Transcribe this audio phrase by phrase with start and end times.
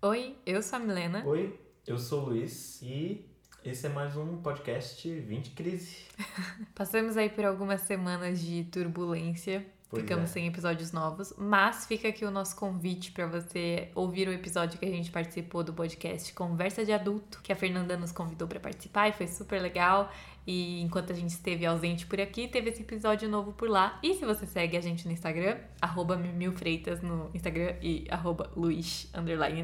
[0.00, 1.24] Oi, eu sou a Milena.
[1.26, 3.28] Oi, eu sou o Luiz e
[3.64, 6.06] esse é mais um podcast 20 Crise.
[6.72, 9.66] Passamos aí por algumas semanas de turbulência.
[9.90, 10.32] Pois Ficamos é.
[10.34, 14.84] sem episódios novos, mas fica aqui o nosso convite para você ouvir o episódio que
[14.84, 19.08] a gente participou do podcast Conversa de Adulto, que a Fernanda nos convidou para participar
[19.08, 20.12] e foi super legal.
[20.46, 23.98] E enquanto a gente esteve ausente por aqui, teve esse episódio novo por lá.
[24.02, 29.10] E se você segue a gente no Instagram, arroba Mimilfreitas no Instagram e arroba Luiz,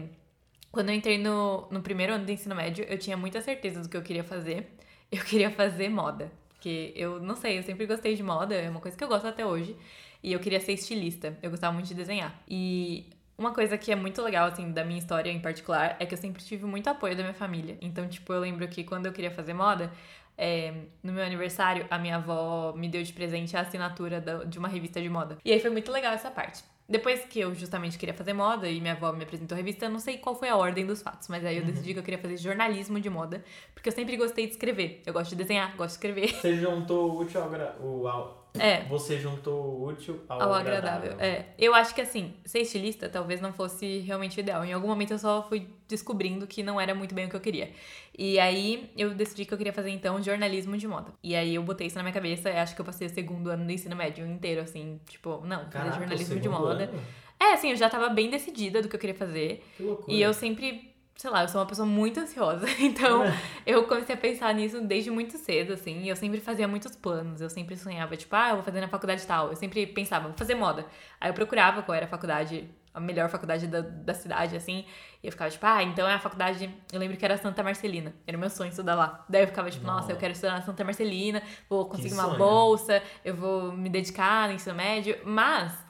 [0.70, 3.88] quando eu entrei no, no primeiro ano de ensino médio, eu tinha muita certeza do
[3.88, 4.76] que eu queria fazer.
[5.10, 6.30] Eu queria fazer moda.
[6.64, 9.26] Porque eu não sei, eu sempre gostei de moda, é uma coisa que eu gosto
[9.26, 9.76] até hoje.
[10.22, 11.36] E eu queria ser estilista.
[11.42, 12.34] Eu gostava muito de desenhar.
[12.48, 13.04] E
[13.36, 16.18] uma coisa que é muito legal, assim, da minha história em particular, é que eu
[16.18, 17.76] sempre tive muito apoio da minha família.
[17.82, 19.92] Então, tipo, eu lembro que quando eu queria fazer moda,
[20.38, 20.72] é,
[21.02, 25.02] no meu aniversário, a minha avó me deu de presente a assinatura de uma revista
[25.02, 25.36] de moda.
[25.44, 26.64] E aí foi muito legal essa parte.
[26.86, 29.90] Depois que eu justamente queria fazer moda e minha avó me apresentou a revista, eu
[29.90, 32.20] não sei qual foi a ordem dos fatos, mas aí eu decidi que eu queria
[32.20, 33.42] fazer jornalismo de moda,
[33.74, 35.00] porque eu sempre gostei de escrever.
[35.06, 36.28] Eu gosto de desenhar, gosto de escrever.
[36.34, 38.43] Você juntou o útil ao...
[38.58, 38.84] É.
[38.84, 41.16] Você juntou o útil ao, Ao agradável.
[41.18, 41.46] É.
[41.58, 44.64] Eu acho que assim, ser estilista talvez não fosse realmente ideal.
[44.64, 47.40] Em algum momento eu só fui descobrindo que não era muito bem o que eu
[47.40, 47.70] queria.
[48.16, 51.12] E aí eu decidi que eu queria fazer então jornalismo de moda.
[51.22, 53.50] E aí eu botei isso na minha cabeça e acho que eu passei o segundo
[53.50, 56.84] ano do ensino médio inteiro, assim, tipo, não, fazer Caraca, jornalismo o de moda.
[56.84, 57.00] ano?
[57.40, 59.64] É, assim, eu já tava bem decidida do que eu queria fazer.
[59.76, 60.16] Que loucura.
[60.16, 62.66] E eu sempre, sei lá, eu sou uma pessoa muito ansiosa.
[62.78, 63.22] Então,
[63.64, 66.02] eu comecei a pensar nisso desde muito cedo, assim.
[66.02, 67.40] E eu sempre fazia muitos planos.
[67.40, 69.48] Eu sempre sonhava, tipo, ah, eu vou fazer na faculdade tal.
[69.48, 70.86] Eu sempre pensava, vou fazer moda.
[71.20, 74.84] Aí eu procurava qual era a faculdade, a melhor faculdade da, da cidade, assim.
[75.22, 76.68] E eu ficava, tipo, ah, então é a faculdade.
[76.92, 78.12] Eu lembro que era Santa Marcelina.
[78.26, 79.24] Era o meu sonho estudar lá.
[79.28, 83.02] Daí eu ficava, tipo, nossa, eu quero estudar na Santa Marcelina, vou conseguir uma bolsa,
[83.24, 85.16] eu vou me dedicar no ensino médio.
[85.24, 85.83] Mas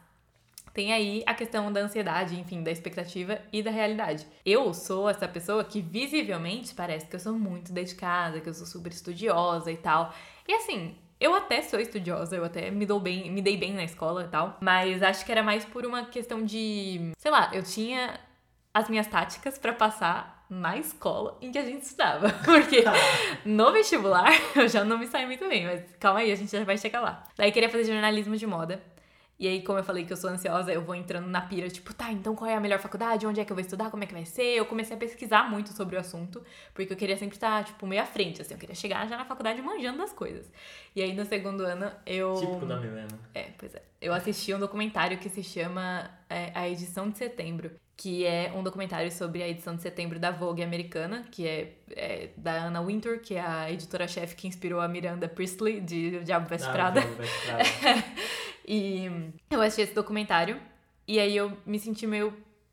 [0.74, 4.26] tem aí a questão da ansiedade, enfim, da expectativa e da realidade.
[4.44, 8.66] Eu sou essa pessoa que visivelmente parece que eu sou muito dedicada, que eu sou
[8.66, 10.12] super estudiosa e tal.
[10.46, 13.84] E assim, eu até sou estudiosa, eu até me dou bem, me dei bem na
[13.84, 17.62] escola e tal, mas acho que era mais por uma questão de, sei lá, eu
[17.62, 18.18] tinha
[18.74, 22.30] as minhas táticas pra passar na escola em que a gente estudava.
[22.44, 22.82] Porque
[23.44, 26.64] no vestibular eu já não me saí muito bem, mas calma aí, a gente já
[26.64, 27.22] vai chegar lá.
[27.36, 28.82] Daí queria fazer jornalismo de moda.
[29.44, 31.92] E aí, como eu falei que eu sou ansiosa, eu vou entrando na pira, tipo,
[31.92, 33.26] tá, então qual é a melhor faculdade?
[33.26, 33.90] Onde é que eu vou estudar?
[33.90, 34.56] Como é que vai ser?
[34.56, 36.42] Eu comecei a pesquisar muito sobre o assunto,
[36.72, 39.26] porque eu queria sempre estar, tipo, meio à frente, assim, eu queria chegar já na
[39.26, 40.50] faculdade manjando das coisas.
[40.94, 42.34] E aí, no segundo ano, eu.
[42.34, 43.18] Típico da Milena.
[43.34, 43.82] É, pois é.
[44.00, 48.62] Eu assisti um documentário que se chama é, A Edição de Setembro, que é um
[48.62, 53.18] documentário sobre a edição de setembro da Vogue americana, que é, é da Anna Wintour,
[53.20, 57.00] que é a editora-chefe que inspirou a Miranda Priestley, de Diabo Veste Ah, Prada.
[57.00, 57.64] Diabo Veste Prada.
[58.66, 59.10] E
[59.50, 60.58] eu assisti esse documentário
[61.06, 62.32] e aí eu me senti meio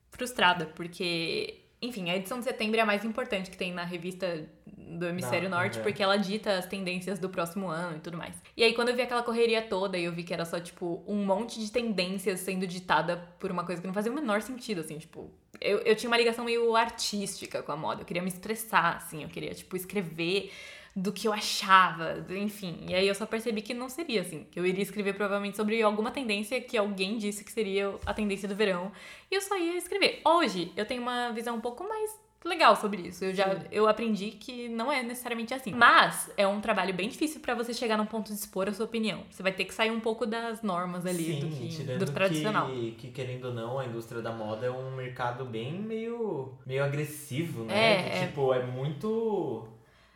[0.09, 4.47] frustrada, porque, enfim, a edição de setembro é a mais importante que tem na revista
[4.67, 5.81] do hemisfério Não, norte, é.
[5.81, 8.35] porque ela dita as tendências do próximo ano e tudo mais.
[8.55, 11.03] E aí, quando eu vi aquela correria toda e eu vi que era só, tipo,
[11.07, 14.81] um monte de tendências sendo ditada por uma coisa que não fazia o menor sentido,
[14.81, 15.31] assim, tipo.
[15.59, 18.01] Eu, eu tinha uma ligação meio artística com a moda.
[18.01, 20.51] Eu queria me expressar, assim, eu queria, tipo, escrever
[20.95, 22.85] do que eu achava, enfim.
[22.87, 24.45] E aí eu só percebi que não seria assim.
[24.51, 28.47] Que eu iria escrever provavelmente sobre alguma tendência que alguém disse que seria a tendência
[28.47, 28.91] do verão.
[29.29, 30.21] E eu só ia escrever.
[30.25, 32.11] Hoje eu tenho uma visão um pouco mais
[32.43, 33.23] legal sobre isso.
[33.23, 35.71] Eu já eu aprendi que não é necessariamente assim.
[35.73, 38.85] Mas é um trabalho bem difícil pra você chegar num ponto de expor a sua
[38.85, 39.23] opinião.
[39.29, 42.67] Você vai ter que sair um pouco das normas ali Sim, do, que, do tradicional.
[42.67, 46.83] Que, que, querendo ou não, a indústria da moda é um mercado bem meio, meio
[46.83, 47.73] agressivo, né?
[47.73, 48.27] É, Que, é.
[48.27, 49.67] Tipo, é muito.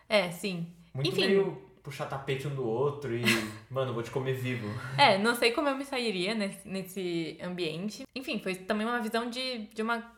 [0.08, 0.68] É, sim.
[0.94, 1.28] Muito Enfim.
[1.28, 3.24] meio puxar tapete um do outro e,
[3.70, 4.68] mano, vou te comer vivo.
[4.98, 8.06] É, não sei como eu me sairia nesse, nesse ambiente.
[8.16, 10.16] Enfim, foi também uma visão de, de uma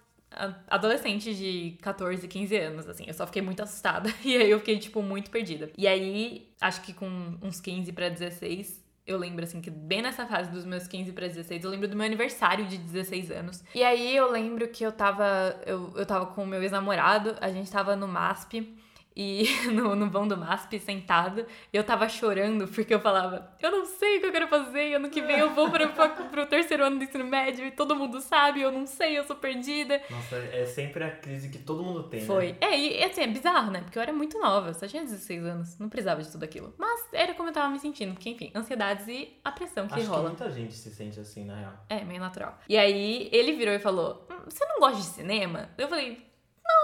[0.70, 3.06] adolescente de 14, 15 anos, assim.
[3.08, 4.14] Eu só fiquei muito assustada.
[4.24, 5.70] E aí eu fiquei, tipo, muito perdida.
[5.78, 10.26] E aí, acho que com uns 15 pra 16, eu lembro, assim, que bem nessa
[10.26, 13.64] fase dos meus 15 pra 16, eu lembro do meu aniversário de 16 anos.
[13.74, 15.60] E aí eu lembro que eu tava.
[15.66, 18.76] Eu, eu tava com o meu ex-namorado, a gente tava no MASP.
[19.20, 21.44] E no, no vão do MASP, sentado,
[21.74, 25.10] eu tava chorando porque eu falava, eu não sei o que eu quero fazer, ano
[25.10, 28.62] que vem eu vou para pro terceiro ano do ensino médio e todo mundo sabe,
[28.62, 30.00] eu não sei, eu sou perdida.
[30.08, 32.52] Nossa, é sempre a crise que todo mundo tem, Foi.
[32.52, 32.58] né?
[32.62, 33.82] É, e assim, é bizarro, né?
[33.82, 36.76] Porque eu era muito nova, só tinha 16 anos, não precisava de tudo aquilo.
[36.78, 40.04] Mas era como eu tava me sentindo, porque enfim, ansiedades e a pressão que Acho
[40.04, 40.28] que rola.
[40.30, 41.74] muita gente se sente assim, na real.
[41.90, 42.56] É, meio natural.
[42.70, 45.70] E aí ele virou e falou: "Hum, Você não gosta de cinema?
[45.76, 46.28] Eu falei.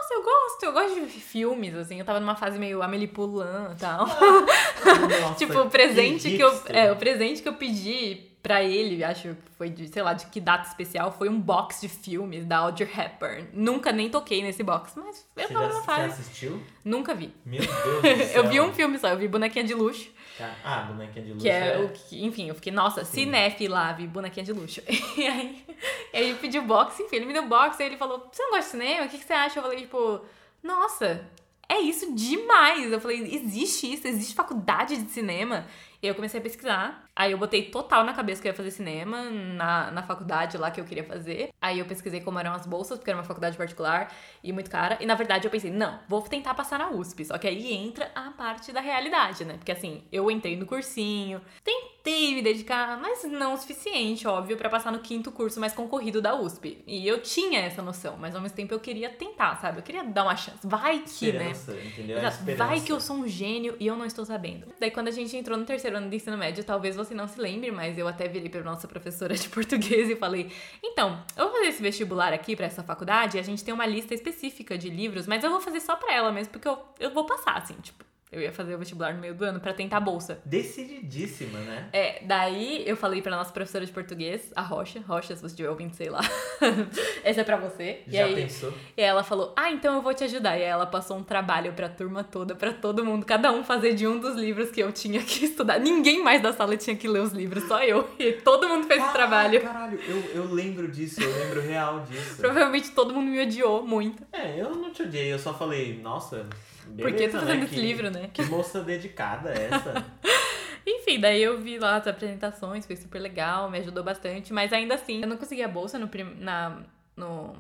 [0.04, 2.00] Nossa, eu gosto, eu gosto de filmes, assim.
[2.00, 4.06] Eu tava numa fase meio Amélie Poulain e tal.
[4.06, 6.52] Nossa, tipo, o presente que eu.
[6.52, 6.76] hipster.
[6.76, 10.26] É, o presente que eu pedi pra ele, acho que foi de, sei lá, de
[10.26, 13.48] que data especial, foi um box de filmes da Audrey Hepburn.
[13.54, 16.22] Nunca nem toquei nesse box, mas eu Você tava já, numa você fase.
[16.22, 16.62] assistiu?
[16.84, 17.34] Nunca vi.
[17.46, 18.44] Meu Deus do céu.
[18.44, 21.44] eu vi um filme só, eu vi Bonequinha de Luxo, Cara, Ah, bonequinha de luxo
[21.44, 23.26] que é o que, enfim, eu fiquei, nossa, Sim.
[23.26, 24.82] cinéfila, vi Bonequinha de Luxo.
[25.18, 25.66] E aí,
[26.12, 28.52] e aí ele pediu box, enfim, ele me deu box, aí ele falou, você não
[28.52, 29.06] gosta de cinema?
[29.06, 29.60] O que, que você acha?
[29.60, 30.22] Eu falei, tipo,
[30.64, 31.24] nossa,
[31.70, 32.92] é isso demais.
[32.92, 34.08] Eu falei, existe isso?
[34.08, 35.66] Existe faculdade de cinema?
[36.02, 37.06] E aí eu comecei a pesquisar.
[37.16, 40.72] Aí eu botei total na cabeça que eu ia fazer cinema na, na faculdade lá
[40.72, 41.50] que eu queria fazer.
[41.62, 44.12] Aí eu pesquisei como eram as bolsas, porque era uma faculdade particular
[44.44, 44.98] e muito cara.
[45.00, 47.26] E na verdade eu pensei, não, vou tentar passar na USP.
[47.26, 49.54] Só que aí entra a parte da realidade, né?
[49.58, 54.68] Porque assim, eu entrei no cursinho, tentei me dedicar, mas não o suficiente, óbvio, pra
[54.68, 56.84] passar no quinto curso mais concorrido da USP.
[56.88, 59.78] E eu tinha essa noção, mas ao mesmo tempo eu queria tentar, sabe?
[59.78, 60.58] Eu queria dar uma chance.
[60.64, 61.52] Vai que, né?
[61.52, 62.18] Esperança, entendeu?
[62.18, 62.38] Exato.
[62.38, 62.66] esperança.
[62.66, 64.74] Vai que eu sou um gênio e eu não estou sabendo.
[64.80, 67.40] Daí, quando a gente entrou no terceiro ano de ensino médio, talvez você não se
[67.40, 70.52] lembre, mas eu até virei pra nossa professora de português e falei:
[70.84, 74.14] Então, eu vou fazer esse vestibular aqui pra essa faculdade a gente tem uma lista
[74.14, 77.26] específica de livros, mas eu vou fazer só pra ela mesmo, porque eu, eu vou
[77.26, 78.13] passar, assim, tipo.
[78.34, 80.40] Eu ia fazer o vestibular no meio do ano pra tentar a bolsa.
[80.46, 81.90] Decididíssima, né?
[81.94, 85.70] É, daí eu falei pra nossa professora de português, a Rocha, Rocha, se você estiver
[85.70, 86.22] ouvindo, sei lá.
[87.24, 88.02] Essa é pra você.
[88.08, 88.74] e Já aí, pensou?
[88.98, 90.58] e ela falou: Ah, então eu vou te ajudar.
[90.58, 93.94] E aí ela passou um trabalho pra turma toda, pra todo mundo, cada um fazer
[93.94, 95.80] de um dos livros que eu tinha que estudar.
[95.80, 98.10] Ninguém mais da sala tinha que ler os livros, só eu.
[98.20, 99.62] E todo mundo fez esse Ah, trabalho.
[99.62, 102.38] Caralho, eu, eu lembro disso, eu lembro real disso.
[102.38, 104.24] Provavelmente todo mundo me odiou muito.
[104.32, 106.46] É, eu não te odiei, eu só falei, nossa,
[106.88, 107.66] beleza, Por que tu tá fazendo né?
[107.66, 108.30] esse Que- livro, né?
[108.34, 110.06] Que moça dedicada é essa?
[110.86, 114.96] Enfim, daí eu vi lá as apresentações, foi super legal, me ajudou bastante, mas ainda
[114.96, 116.82] assim, eu não consegui a bolsa no, prim- na,
[117.16, 117.56] no,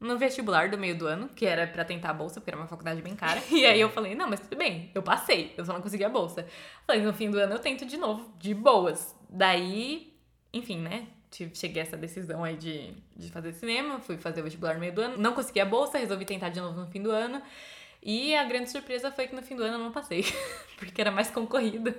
[0.00, 2.66] no vestibular do meio do ano, que era pra tentar a bolsa, porque era uma
[2.66, 3.40] faculdade bem cara.
[3.50, 6.08] E aí eu falei, não, mas tudo bem, eu passei, eu só não consegui a
[6.08, 6.44] bolsa.
[6.86, 9.14] Falei, no fim do ano eu tento de novo, de boas.
[9.30, 10.12] Daí,
[10.52, 11.06] enfim, né?
[11.54, 14.92] Cheguei a essa decisão aí de, de fazer cinema, fui fazer o vestibular no meio
[14.94, 17.40] do ano, não consegui a bolsa, resolvi tentar de novo no fim do ano.
[18.02, 20.24] E a grande surpresa foi que no fim do ano eu não passei,
[20.78, 21.94] porque era mais concorrido.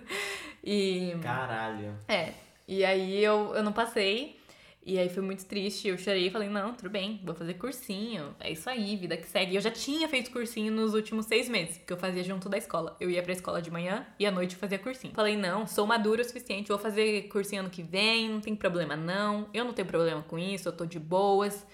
[0.64, 1.14] E.
[1.22, 1.96] Caralho.
[2.08, 2.34] É.
[2.68, 4.40] E aí eu, eu não passei.
[4.86, 5.88] E aí foi muito triste.
[5.88, 8.36] Eu chorei e falei, não, tudo bem, vou fazer cursinho.
[8.40, 9.56] É isso aí, vida que segue.
[9.56, 12.96] Eu já tinha feito cursinho nos últimos seis meses, porque eu fazia junto da escola.
[13.00, 15.14] Eu ia pra escola de manhã e à noite eu fazia cursinho.
[15.14, 18.96] Falei, não, sou madura o suficiente, vou fazer cursinho ano que vem, não tem problema
[18.96, 19.48] não.
[19.54, 21.66] Eu não tenho problema com isso, eu tô de boas.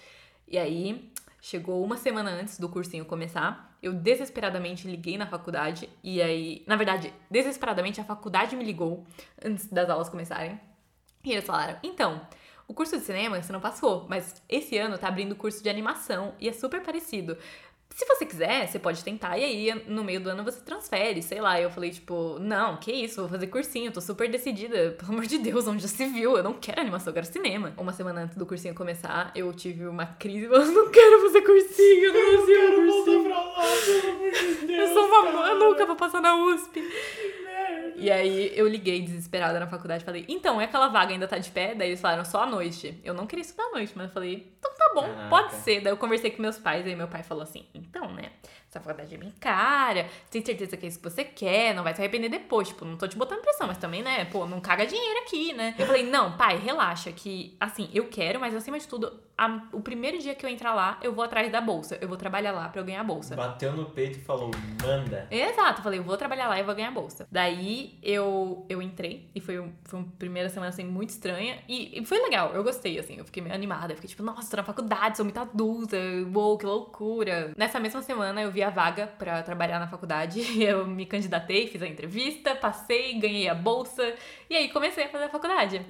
[0.46, 3.65] E aí, chegou uma semana antes do cursinho começar.
[3.82, 5.88] Eu desesperadamente liguei na faculdade.
[6.02, 9.04] E aí, na verdade, desesperadamente a faculdade me ligou
[9.44, 10.60] antes das aulas começarem.
[11.24, 12.20] E eles falaram: então,
[12.68, 16.34] o curso de cinema você não passou, mas esse ano tá abrindo curso de animação
[16.40, 17.38] e é super parecido.
[17.96, 21.40] Se você quiser, você pode tentar e aí no meio do ano você transfere, sei
[21.40, 21.58] lá.
[21.58, 24.90] Eu falei, tipo, não, que isso, vou fazer cursinho, tô super decidida.
[24.98, 26.36] Pelo amor de Deus, onde já se viu?
[26.36, 27.72] Eu não quero animação, eu quero cinema.
[27.78, 32.04] Uma semana antes do cursinho começar, eu tive uma crise, eu não quero fazer cursinho,
[32.04, 33.24] eu não consigo cursinho.
[33.24, 34.78] pra lá, pelo amor de Deus.
[34.78, 35.48] Eu sou uma cara.
[35.48, 36.82] eu nunca vou passar na USP.
[37.96, 41.38] E aí eu liguei desesperada na faculdade e falei, então, é aquela vaga ainda tá
[41.38, 41.74] de pé?
[41.74, 43.00] Daí eles falaram, só à noite.
[43.02, 45.28] Eu não queria estudar à noite, mas eu falei, então tá bom, Caraca.
[45.28, 45.80] pode ser.
[45.80, 48.30] Daí eu conversei com meus pais, aí meu pai falou assim, então, né,
[48.76, 51.94] essa faculdade é bem cara, tem certeza que é isso que você quer, não vai
[51.94, 52.68] se arrepender depois.
[52.68, 55.74] Tipo, não tô te botando pressão, mas também, né, pô, não caga dinheiro aqui, né?
[55.78, 59.80] Eu falei, não, pai, relaxa, que, assim, eu quero, mas acima de tudo, a- o
[59.80, 61.98] primeiro dia que eu entrar lá, eu vou atrás da bolsa.
[62.00, 63.34] Eu vou trabalhar lá pra eu ganhar a bolsa.
[63.36, 64.50] Bateu no peito e falou,
[64.82, 65.26] manda.
[65.30, 67.26] Exato, eu falei, eu vou trabalhar lá e vou ganhar bolsa.
[67.30, 71.98] Daí eu, eu entrei e foi, um- foi uma primeira semana assim muito estranha e,
[72.00, 74.56] e foi legal, eu gostei assim, eu fiquei meio animada, eu fiquei tipo, nossa, tô
[74.56, 75.96] na faculdade, sou muito adulta,
[76.34, 77.52] uou, que loucura.
[77.56, 81.80] Nessa mesma semana eu vi a vaga pra trabalhar na faculdade, eu me candidatei, fiz
[81.82, 84.14] a entrevista, passei, ganhei a bolsa
[84.50, 85.84] e aí comecei a fazer a faculdade.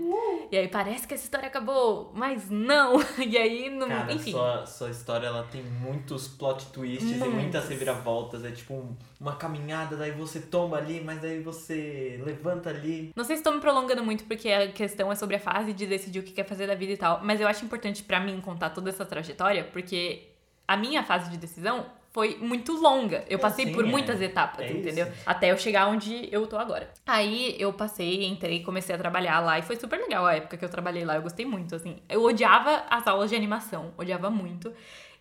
[0.51, 2.97] E aí parece que essa história acabou, mas não.
[3.19, 4.31] E aí, não, Cara, enfim.
[4.31, 7.35] sua, sua história ela tem muitos plot twists e Muitos.
[7.35, 8.45] muitas reviravoltas.
[8.45, 13.11] É tipo um- uma caminhada, daí você tomba ali, mas daí você levanta ali.
[13.17, 15.87] Não sei se estou me prolongando muito, porque a questão é sobre a fase de
[15.87, 17.21] decidir o que quer fazer da vida e tal.
[17.23, 20.29] Mas eu acho importante pra mim contar toda essa trajetória, porque
[20.69, 21.87] a minha fase de decisão
[22.17, 23.27] foi muito longa.
[23.29, 23.89] Eu É, passei sim, por é.
[23.89, 25.07] muitas etapas, É entendeu?
[25.07, 25.17] isso.
[25.27, 26.91] Até eu chegar onde eu tô agora.
[27.07, 30.65] Aí eu passei, entrei, comecei a trabalhar lá e foi super legal a época que
[30.65, 31.17] eu trabalhei lá.
[31.17, 31.99] Eu gostei muito, assim.
[32.09, 34.73] Eu odiava as aulas de animação, odiava muito.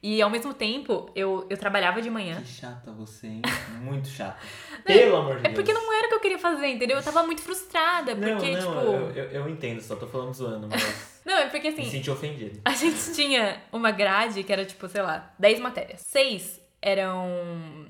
[0.02, 2.40] E ao mesmo tempo, eu, eu trabalhava de manhã.
[2.42, 3.42] Que chata você, hein?
[3.82, 4.38] Muito chata.
[4.86, 5.56] Pelo amor de É Deus.
[5.56, 6.96] porque não era o que eu queria fazer, entendeu?
[6.96, 8.82] Eu tava muito frustrada, Não, porque, não, tipo.
[8.86, 11.82] eu, eu, eu entendo, só tô falando zoando, mas Não, é porque assim.
[11.82, 12.62] me senti ofendido.
[12.64, 16.02] A gente tinha uma grade que era tipo, sei lá, 10 matérias.
[16.02, 17.88] Seis eram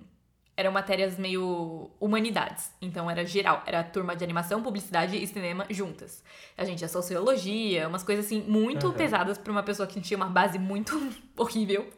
[0.57, 2.71] eram matérias meio humanidades.
[2.81, 6.23] Então era geral, era turma de animação, publicidade e cinema juntas.
[6.57, 8.95] A gente tinha sociologia, umas coisas assim muito Aham.
[8.95, 10.95] pesadas pra uma pessoa que tinha uma base muito
[11.35, 11.89] horrível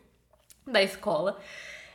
[0.65, 1.39] da escola.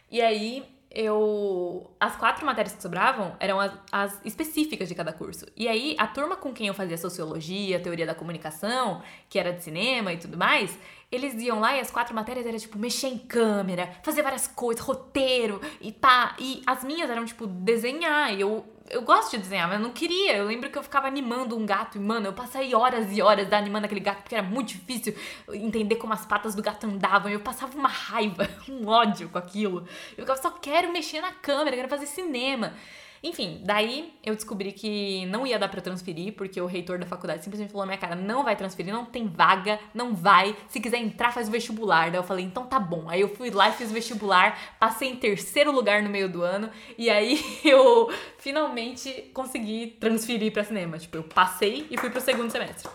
[0.09, 5.46] E aí eu as quatro matérias que sobravam eram as, as específicas de cada curso.
[5.56, 9.62] E aí a turma com quem eu fazia sociologia, teoria da comunicação, que era de
[9.62, 10.78] cinema e tudo mais,
[11.12, 14.82] eles iam lá e as quatro matérias era tipo mexer em câmera, fazer várias coisas,
[14.82, 16.34] roteiro e pá.
[16.38, 18.32] E as minhas eram tipo desenhar.
[18.34, 20.36] E eu, eu gosto de desenhar, mas eu não queria.
[20.36, 23.52] Eu lembro que eu ficava animando um gato e, mano, eu passei horas e horas
[23.52, 25.14] animando aquele gato porque era muito difícil
[25.52, 27.30] entender como as patas do gato andavam.
[27.30, 29.86] Eu passava uma raiva, um ódio com aquilo.
[30.16, 32.74] Eu só quero mexer na câmera, quero fazer cinema.
[33.22, 37.44] Enfim, daí eu descobri que não ia dar pra transferir, porque o reitor da faculdade
[37.44, 40.56] simplesmente falou minha cara: não vai transferir, não tem vaga, não vai.
[40.66, 42.10] Se quiser entrar, faz o vestibular.
[42.10, 43.08] Daí eu falei: então tá bom.
[43.08, 46.42] Aí eu fui lá e fiz o vestibular, passei em terceiro lugar no meio do
[46.42, 50.98] ano, e aí eu finalmente consegui transferir pra cinema.
[50.98, 52.90] Tipo, eu passei e fui pro segundo semestre.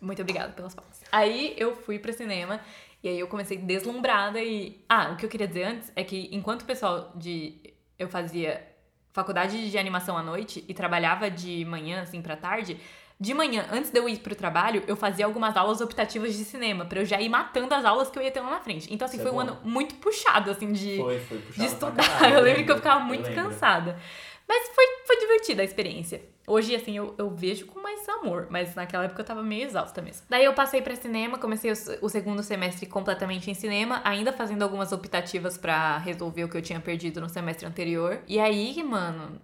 [0.00, 1.02] Muito obrigada pelas palmas.
[1.10, 2.60] Aí eu fui pra cinema
[3.02, 4.80] e aí eu comecei deslumbrada e.
[4.88, 7.74] Ah, o que eu queria dizer antes é que enquanto o pessoal de.
[7.98, 8.73] Eu fazia
[9.14, 12.76] faculdade de animação à noite e trabalhava de manhã, assim, pra tarde.
[13.18, 16.84] De manhã, antes de eu ir pro trabalho, eu fazia algumas aulas optativas de cinema,
[16.84, 18.92] pra eu já ir matando as aulas que eu ia ter lá na frente.
[18.92, 19.52] Então, assim, Isso é foi um bom.
[19.52, 22.18] ano muito puxado, assim, de, Foi, foi puxado de estudar.
[22.18, 23.44] caralho, eu lembro que eu ficava muito lembro.
[23.50, 23.96] cansada.
[24.48, 26.20] Mas foi, foi divertida a experiência.
[26.46, 30.02] Hoje, assim, eu, eu vejo com mais amor, mas naquela época eu tava meio exausta
[30.02, 30.26] mesmo.
[30.28, 34.62] Daí eu passei pra cinema, comecei o, o segundo semestre completamente em cinema, ainda fazendo
[34.62, 38.20] algumas optativas pra resolver o que eu tinha perdido no semestre anterior.
[38.28, 39.40] E aí, mano,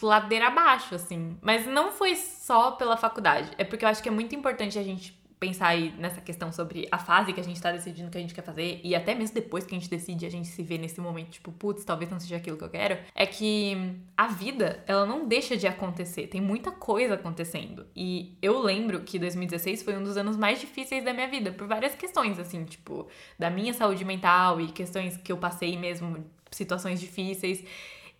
[0.00, 1.36] ladeira abaixo, assim.
[1.42, 3.50] Mas não foi só pela faculdade.
[3.58, 6.86] É porque eu acho que é muito importante a gente pensar aí nessa questão sobre
[6.92, 9.14] a fase que a gente tá decidindo o que a gente quer fazer e até
[9.14, 12.10] mesmo depois que a gente decide, a gente se vê nesse momento, tipo, putz, talvez
[12.10, 16.26] não seja aquilo que eu quero, é que a vida, ela não deixa de acontecer.
[16.26, 17.86] Tem muita coisa acontecendo.
[17.96, 21.66] E eu lembro que 2016 foi um dos anos mais difíceis da minha vida, por
[21.66, 27.00] várias questões, assim, tipo, da minha saúde mental e questões que eu passei mesmo, situações
[27.00, 27.64] difíceis.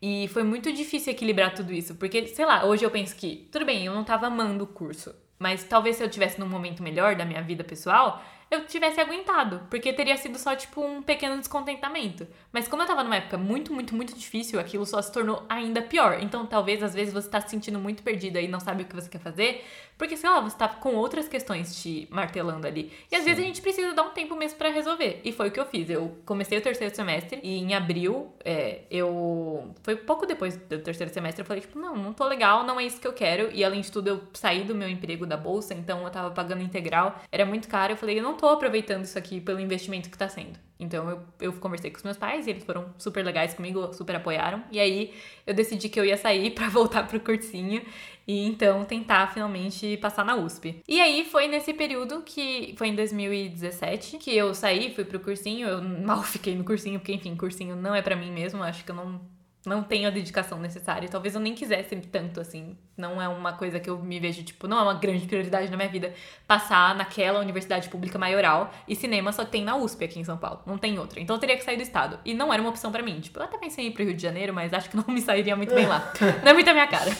[0.00, 3.66] E foi muito difícil equilibrar tudo isso, porque, sei lá, hoje eu penso que, tudo
[3.66, 7.16] bem, eu não tava amando o curso, mas talvez se eu tivesse num momento melhor
[7.16, 12.26] da minha vida pessoal, eu tivesse aguentado, porque teria sido só, tipo, um pequeno descontentamento.
[12.52, 15.80] Mas como eu tava numa época muito, muito, muito difícil, aquilo só se tornou ainda
[15.80, 16.18] pior.
[16.20, 18.94] Então, talvez, às vezes, você tá se sentindo muito perdida e não sabe o que
[18.94, 19.64] você quer fazer,
[20.00, 22.90] porque, sei lá, você tá com outras questões te martelando ali.
[23.12, 23.28] E às Sim.
[23.28, 25.20] vezes a gente precisa dar um tempo mesmo pra resolver.
[25.22, 25.90] E foi o que eu fiz.
[25.90, 29.74] Eu comecei o terceiro semestre e em abril, é, eu.
[29.82, 32.84] Foi pouco depois do terceiro semestre, eu falei, tipo, não, não tô legal, não é
[32.84, 33.50] isso que eu quero.
[33.52, 36.62] E além de tudo, eu saí do meu emprego da bolsa, então eu tava pagando
[36.62, 37.92] integral, era muito caro.
[37.92, 40.58] Eu falei, eu não tô aproveitando isso aqui pelo investimento que tá sendo.
[40.78, 44.16] Então eu, eu conversei com os meus pais e eles foram super legais comigo, super
[44.16, 44.64] apoiaram.
[44.72, 45.12] E aí
[45.46, 47.82] eu decidi que eu ia sair para voltar pro cursinho
[48.26, 50.82] e então tentar finalmente passar na USP.
[50.88, 55.68] E aí foi nesse período que foi em 2017 que eu saí, fui pro cursinho,
[55.68, 58.90] eu mal fiquei no cursinho, porque enfim, cursinho não é para mim mesmo, acho que
[58.90, 59.20] eu não
[59.64, 61.08] não tenho a dedicação necessária.
[61.08, 62.76] Talvez eu nem quisesse tanto, assim.
[62.96, 65.76] Não é uma coisa que eu me vejo, tipo, não é uma grande prioridade na
[65.76, 66.14] minha vida
[66.46, 70.62] passar naquela universidade pública maioral e cinema só tem na USP aqui em São Paulo.
[70.64, 71.20] Não tem outra.
[71.20, 72.18] Então eu teria que sair do estado.
[72.24, 73.20] E não era uma opção para mim.
[73.20, 75.20] Tipo, eu até pensei em ir pro Rio de Janeiro, mas acho que não me
[75.20, 76.10] sairia muito bem lá.
[76.42, 77.10] Não é muito a minha cara.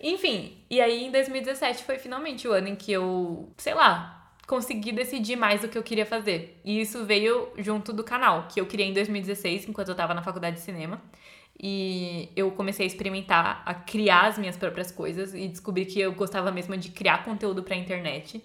[0.00, 4.92] Enfim, e aí em 2017 foi finalmente o ano em que eu, sei lá, consegui
[4.92, 6.58] decidir mais o que eu queria fazer.
[6.64, 10.22] E isso veio junto do canal, que eu criei em 2016, enquanto eu tava na
[10.22, 11.00] faculdade de cinema.
[11.62, 16.12] E eu comecei a experimentar, a criar as minhas próprias coisas e descobri que eu
[16.12, 18.42] gostava mesmo de criar conteúdo pra internet.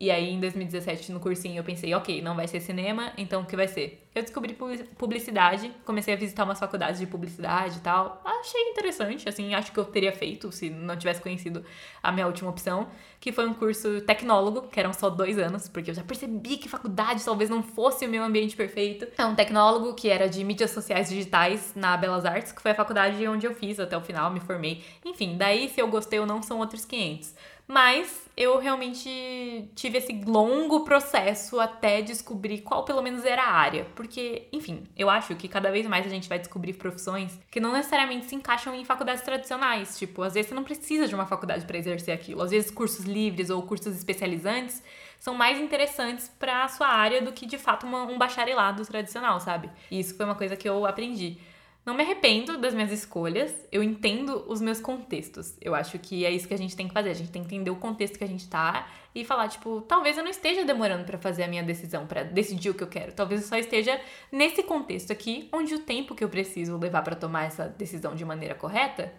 [0.00, 3.44] E aí, em 2017, no cursinho, eu pensei, ok, não vai ser cinema, então o
[3.44, 4.02] que vai ser?
[4.14, 4.56] Eu descobri
[4.96, 8.18] publicidade, comecei a visitar umas faculdades de publicidade e tal.
[8.24, 11.62] Achei interessante, assim, acho que eu teria feito se não tivesse conhecido
[12.02, 12.88] a minha última opção,
[13.20, 16.66] que foi um curso tecnólogo, que eram só dois anos, porque eu já percebi que
[16.66, 19.06] faculdade talvez não fosse o meu ambiente perfeito.
[19.18, 22.74] É um tecnólogo que era de mídias sociais digitais na Belas Artes, que foi a
[22.74, 24.82] faculdade onde eu fiz até o final, me formei.
[25.04, 27.34] Enfim, daí se eu gostei ou não são outros 500.
[27.68, 33.84] Mas eu realmente tive esse longo processo até descobrir qual pelo menos era a área.
[33.94, 37.70] Porque, enfim, eu acho que cada vez mais a gente vai descobrir profissões que não
[37.70, 39.98] necessariamente se encaixam em faculdades tradicionais.
[39.98, 42.40] Tipo, às vezes você não precisa de uma faculdade para exercer aquilo.
[42.40, 44.82] Às vezes cursos livres ou cursos especializantes
[45.18, 49.38] são mais interessantes para a sua área do que de fato uma, um bacharelado tradicional,
[49.38, 49.68] sabe?
[49.90, 51.36] E isso foi uma coisa que eu aprendi.
[51.84, 55.56] Não me arrependo das minhas escolhas, eu entendo os meus contextos.
[55.60, 57.10] Eu acho que é isso que a gente tem que fazer.
[57.10, 60.16] A gente tem que entender o contexto que a gente tá e falar, tipo, talvez
[60.18, 63.12] eu não esteja demorando para fazer a minha decisão, para decidir o que eu quero.
[63.12, 63.98] Talvez eu só esteja
[64.30, 68.24] nesse contexto aqui, onde o tempo que eu preciso levar para tomar essa decisão de
[68.24, 69.12] maneira correta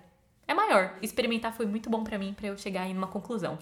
[0.48, 0.96] é maior.
[1.02, 3.58] Experimentar foi muito bom para mim, para eu chegar em uma conclusão.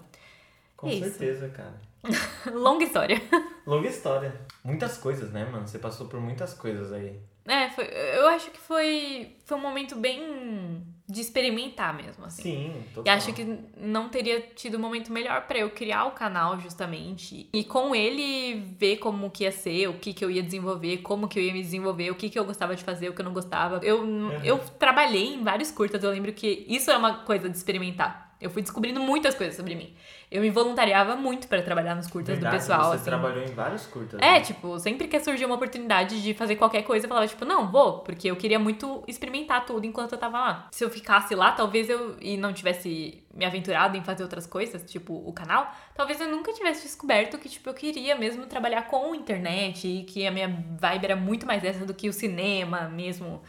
[0.76, 1.54] Com é certeza, isso.
[1.54, 1.80] cara.
[2.52, 3.20] Longa história.
[3.66, 4.40] Longa história.
[4.64, 5.66] Muitas coisas, né, mano?
[5.66, 7.18] Você passou por muitas coisas aí.
[7.46, 12.42] É, foi, eu acho que foi, foi um momento bem de experimentar mesmo, assim.
[12.42, 13.12] Sim, total.
[13.12, 17.48] E acho que não teria tido um momento melhor para eu criar o canal, justamente.
[17.52, 21.26] E com ele ver como que ia ser, o que que eu ia desenvolver, como
[21.26, 23.24] que eu ia me desenvolver, o que que eu gostava de fazer, o que eu
[23.24, 23.80] não gostava.
[23.82, 24.44] Eu, uhum.
[24.44, 28.29] eu trabalhei em vários curtas, eu lembro que isso é uma coisa de experimentar.
[28.40, 29.94] Eu fui descobrindo muitas coisas sobre mim
[30.30, 32.90] eu me voluntariava muito para trabalhar nos curtas Verdade, do pessoal.
[32.90, 33.04] Você assim.
[33.04, 34.20] trabalhou em vários curtas.
[34.20, 34.40] É, né?
[34.40, 37.98] tipo, sempre que surgia uma oportunidade de fazer qualquer coisa, eu falava, tipo, não, vou,
[37.98, 40.68] porque eu queria muito experimentar tudo enquanto eu tava lá.
[40.70, 44.88] Se eu ficasse lá, talvez eu e não tivesse me aventurado em fazer outras coisas,
[44.88, 49.12] tipo o canal, talvez eu nunca tivesse descoberto que, tipo, eu queria mesmo trabalhar com
[49.16, 53.42] internet e que a minha vibe era muito mais essa do que o cinema mesmo,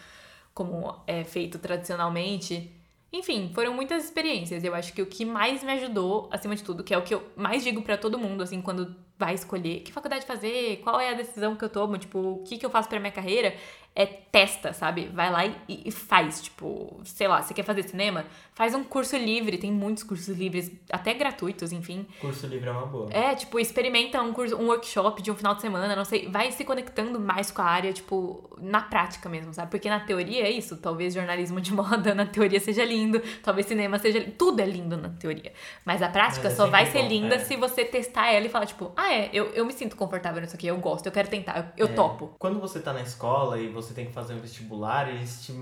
[0.51, 2.80] como é feito tradicionalmente.
[3.13, 4.63] Enfim, foram muitas experiências.
[4.63, 7.13] Eu acho que o que mais me ajudou, acima de tudo, que é o que
[7.13, 11.09] eu mais digo para todo mundo, assim, quando vai escolher que faculdade fazer, qual é
[11.09, 13.53] a decisão que eu tomo, tipo, o que, que eu faço pra minha carreira,
[13.93, 15.07] é testa, sabe?
[15.13, 16.41] Vai lá e, e, faz.
[16.41, 18.25] Tipo, sei lá, você quer fazer cinema?
[18.53, 19.57] Faz um curso livre.
[19.57, 22.07] Tem muitos cursos livres, até gratuitos, enfim.
[22.21, 23.09] Curso livre é uma boa.
[23.11, 26.29] É, tipo, experimenta um curso, um workshop de um final de semana, não sei.
[26.29, 29.69] Vai se conectando mais com a área, tipo, na prática mesmo, sabe?
[29.69, 30.77] Porque na teoria é isso.
[30.77, 34.21] Talvez jornalismo de moda na teoria seja lindo, talvez cinema seja.
[34.37, 35.51] Tudo é lindo na teoria.
[35.83, 37.39] Mas a prática Mas é só vai ser bom, linda é.
[37.39, 40.55] se você testar ela e falar, tipo, ah, é, eu, eu me sinto confortável nisso
[40.55, 41.95] aqui, eu gosto, eu quero tentar, eu, eu é.
[41.95, 42.35] topo.
[42.39, 45.53] Quando você tá na escola e você você tem que fazer um vestibular, eles te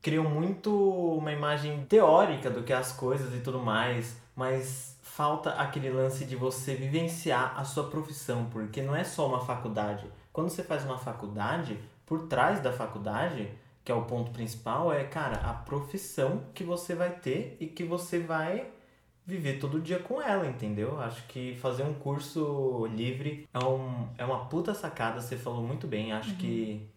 [0.00, 0.70] criam muito
[1.16, 6.24] uma imagem teórica do que é as coisas e tudo mais, mas falta aquele lance
[6.24, 10.06] de você vivenciar a sua profissão, porque não é só uma faculdade.
[10.32, 13.48] Quando você faz uma faculdade, por trás da faculdade,
[13.84, 17.84] que é o ponto principal, é, cara, a profissão que você vai ter e que
[17.84, 18.68] você vai
[19.24, 21.00] viver todo dia com ela, entendeu?
[21.00, 25.86] Acho que fazer um curso livre é, um, é uma puta sacada, você falou muito
[25.86, 26.12] bem.
[26.12, 26.36] Acho uhum.
[26.36, 26.88] que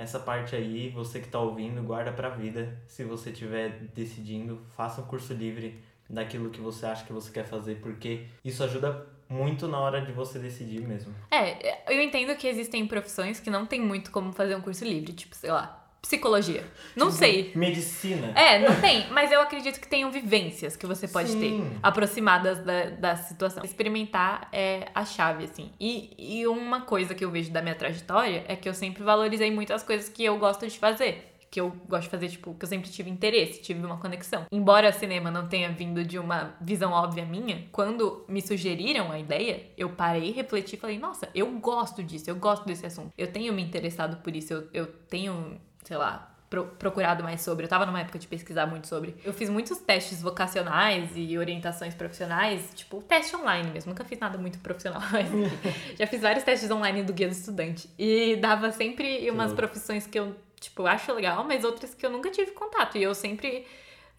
[0.00, 2.74] essa parte aí, você que está ouvindo, guarda para a vida.
[2.86, 7.44] Se você estiver decidindo, faça um curso livre daquilo que você acha que você quer
[7.44, 11.14] fazer, porque isso ajuda muito na hora de você decidir mesmo.
[11.30, 15.12] É, eu entendo que existem profissões que não tem muito como fazer um curso livre,
[15.12, 16.64] tipo, sei lá, psicologia.
[16.96, 17.52] Não tipo, sei.
[17.54, 18.32] Medicina.
[18.34, 19.06] É, não tem.
[19.12, 21.40] Mas eu acredito que tenham vivências que você pode Sim.
[21.40, 23.64] ter aproximadas da, da situação.
[23.64, 25.70] Experimentar é a chave, assim.
[25.78, 29.50] E, e uma coisa que eu vejo da minha trajetória é que eu sempre valorizei
[29.50, 31.26] muito as coisas que eu gosto de fazer.
[31.50, 34.46] que eu gosto de fazer, tipo, que eu sempre tive interesse, tive uma conexão.
[34.52, 39.66] Embora cinema não tenha vindo de uma visão óbvia minha, quando me sugeriram a ideia,
[39.76, 43.12] eu parei, refleti e falei, nossa, eu gosto disso, eu gosto desse assunto.
[43.18, 45.60] Eu tenho me interessado por isso, eu, eu tenho,
[45.90, 47.64] sei lá, pro, procurado mais sobre.
[47.64, 49.16] Eu tava numa época de pesquisar muito sobre.
[49.24, 53.90] Eu fiz muitos testes vocacionais e orientações profissionais, tipo teste online mesmo.
[53.90, 55.26] Nunca fiz nada muito profissional, mas
[55.98, 57.90] já fiz vários testes online do guia do estudante.
[57.98, 62.30] E dava sempre umas profissões que eu, tipo, acho legal, mas outras que eu nunca
[62.30, 62.96] tive contato.
[62.96, 63.66] E eu sempre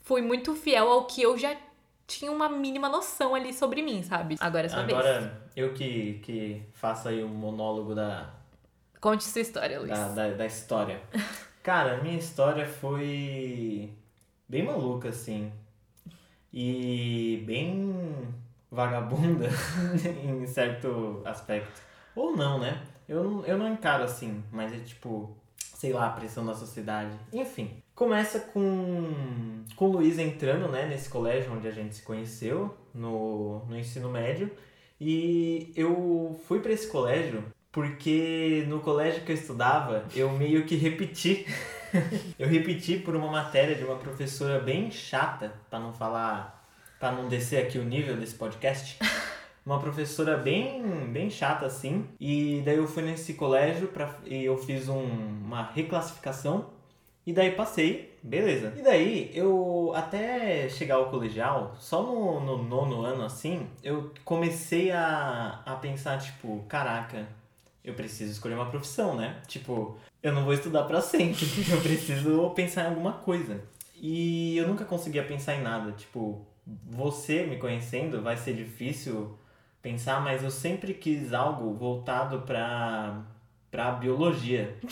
[0.02, 1.56] fui muito fiel ao que eu já
[2.06, 4.36] tinha uma mínima noção ali sobre mim, sabe?
[4.42, 5.32] Agora é sua Agora, vez.
[5.56, 8.30] eu que, que faço aí o um monólogo da,
[9.02, 9.90] Conte sua história, Luiz.
[9.90, 11.02] da, da, da história.
[11.63, 13.91] Cara, minha história foi
[14.50, 15.52] bem maluca, assim.
[16.54, 18.28] E bem
[18.69, 19.47] vagabunda
[20.24, 21.82] em certo aspecto.
[22.15, 22.82] Ou não, né?
[23.08, 27.12] Eu, não- eu não encaro assim, mas é tipo, sei lá, a pressão da sociedade.
[27.32, 32.76] Enfim, começa com, com o Luiz entrando, né, nesse colégio onde a gente se conheceu,
[32.93, 34.52] no, no ensino médio.
[35.00, 40.76] E eu fui pra esse colégio porque no colégio que eu estudava, eu meio que
[40.76, 41.46] repeti.
[42.38, 46.60] eu repeti por uma matéria de uma professora bem chata, pra não falar,
[47.00, 49.00] Pra não descer aqui o nível desse podcast.
[49.66, 52.06] Uma professora bem, bem chata assim.
[52.20, 56.70] E daí eu fui nesse colégio pra, e eu fiz um- uma reclassificação.
[57.26, 58.74] E daí passei, beleza.
[58.78, 64.92] E daí eu até chegar ao colegial, só no, no nono ano assim, eu comecei
[64.92, 67.28] a, a pensar, tipo, caraca,
[67.84, 69.41] eu preciso escolher uma profissão, né?
[69.48, 73.62] Tipo, eu não vou estudar pra sempre, eu preciso pensar em alguma coisa.
[73.96, 76.46] E eu nunca conseguia pensar em nada, tipo,
[76.89, 79.38] você me conhecendo vai ser difícil
[79.82, 83.22] pensar, mas eu sempre quis algo voltado pra,
[83.70, 84.78] pra biologia.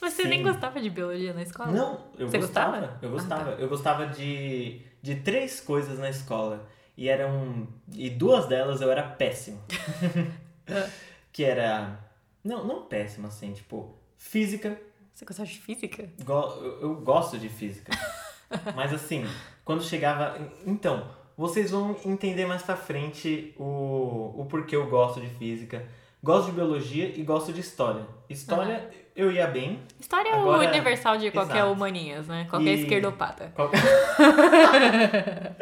[0.00, 0.44] Você nem Sim.
[0.44, 1.72] gostava de biologia na escola?
[1.72, 2.78] Não, eu Você gostava.
[2.78, 2.98] gostava?
[3.00, 3.52] Eu Ah, gostava.
[3.52, 3.62] tá.
[3.62, 6.68] Eu gostava de, de três coisas na escola.
[6.94, 7.66] E eram.
[7.90, 9.62] E duas delas eu era péssimo.
[10.68, 10.88] Ah.
[11.32, 11.98] que era.
[12.44, 14.78] Não, não péssimo, assim, tipo, física.
[15.14, 16.08] Você gostava de física?
[16.24, 17.92] Go- eu, eu gosto de física.
[18.76, 19.24] Mas assim,
[19.64, 20.36] quando chegava.
[20.66, 25.86] Então, vocês vão entender mais pra frente o, o porquê eu gosto de física.
[26.22, 28.06] Gosto de biologia e gosto de história.
[28.28, 29.80] História eu ia bem.
[30.00, 31.72] História é Agora- o universal de qualquer Exato.
[31.72, 32.46] humaninhas, né?
[32.48, 33.52] Qualquer E- esquerdopata.
[33.54, 33.80] Qualquer-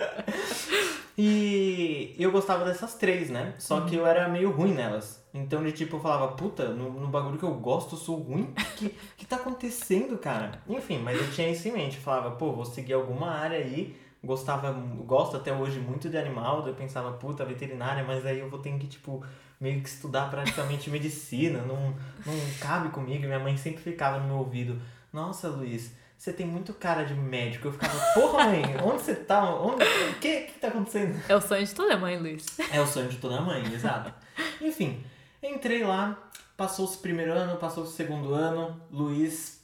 [1.18, 3.54] e eu gostava dessas três, né?
[3.58, 5.21] Só que eu era meio ruim nelas.
[5.34, 8.52] Então, de tipo, eu falava, puta, no, no bagulho que eu gosto, eu sou ruim?
[8.54, 10.60] O que, que tá acontecendo, cara?
[10.68, 11.96] Enfim, mas eu tinha isso em mente.
[11.96, 13.96] Eu falava, pô, vou seguir alguma área aí.
[14.22, 16.66] Gostava, gosto até hoje muito de animal.
[16.66, 19.24] Eu pensava, puta, veterinária, mas aí eu vou ter que, tipo,
[19.60, 21.62] meio que estudar praticamente medicina.
[21.62, 21.94] Não,
[22.26, 23.24] não cabe comigo.
[23.24, 24.80] Minha mãe sempre ficava no meu ouvido,
[25.12, 27.68] nossa, Luiz, você tem muito cara de médico.
[27.68, 29.44] Eu ficava, porra, mãe, onde você tá?
[29.54, 31.20] Onde, o que que tá acontecendo?
[31.28, 32.46] É o sonho de toda mãe, Luiz.
[32.70, 34.12] É o sonho de toda mãe, exato.
[34.60, 35.02] Enfim,
[35.42, 39.62] entrei lá, passou o primeiro ano, passou o segundo ano, Luiz,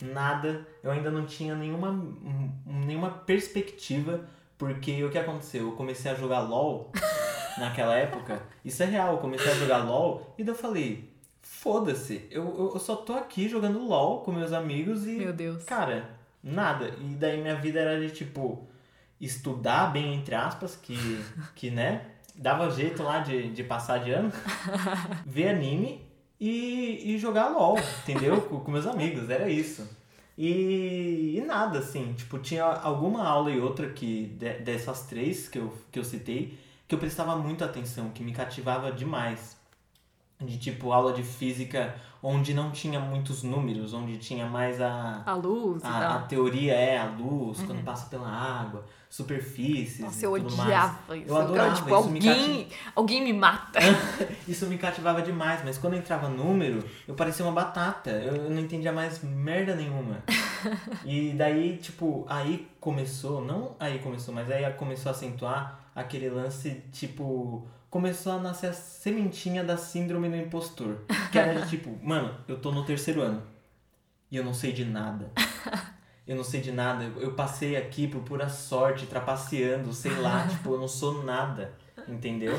[0.00, 0.66] nada.
[0.82, 5.66] Eu ainda não tinha nenhuma, hum, nenhuma perspectiva, porque o que aconteceu?
[5.66, 6.92] Eu comecei a jogar LOL
[7.58, 8.42] naquela época.
[8.64, 11.10] Isso é real, eu comecei a jogar LOL e daí eu falei,
[11.42, 15.12] foda-se, eu, eu, eu só tô aqui jogando LOL com meus amigos e.
[15.12, 15.64] Meu Deus.
[15.64, 16.10] Cara,
[16.42, 16.94] nada.
[17.00, 18.66] E daí minha vida era de tipo
[19.20, 20.96] estudar bem entre aspas, que,
[21.54, 22.04] que né?
[22.38, 24.30] Dava jeito lá de, de passar de ano,
[25.24, 26.02] ver anime
[26.40, 28.40] e, e jogar LOL, entendeu?
[28.42, 29.88] com, com meus amigos, era isso.
[30.38, 35.58] E, e nada, assim, tipo, tinha alguma aula e outra que de- dessas três que
[35.58, 39.55] eu, que eu citei, que eu prestava muita atenção, que me cativava demais.
[40.40, 45.34] De tipo, aula de física onde não tinha muitos números, onde tinha mais a, A
[45.34, 50.06] luz a, a teoria é a luz, quando passa pela água, superfícies Uhum.
[50.06, 50.68] Nossa, e eu tudo mais.
[50.68, 51.28] odiava isso.
[51.28, 53.78] Eu adorava, tipo, isso me alguém, alguém me mata.
[54.46, 58.10] Isso me cativava demais, mas quando entrava número, eu parecia uma batata.
[58.10, 60.22] Eu eu não entendia mais merda nenhuma.
[61.04, 66.82] E daí, tipo, aí começou, não aí começou, mas aí começou a acentuar aquele lance,
[66.92, 70.98] tipo, começou a nascer a sementinha da síndrome do impostor.
[71.32, 73.42] Que era de tipo, mano, eu tô no terceiro ano
[74.30, 75.32] e eu não sei de nada.
[76.26, 77.04] Eu não sei de nada.
[77.04, 81.72] Eu- passei aqui por pura sorte, trapaceando, sei lá, tipo, eu não sou nada,
[82.08, 82.58] entendeu?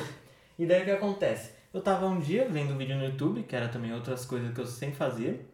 [0.58, 1.52] E daí o que acontece?
[1.74, 4.66] Eu tava um dia vendo vídeo no YouTube, que era também outras coisas que eu
[4.66, 5.46] sempre fazia.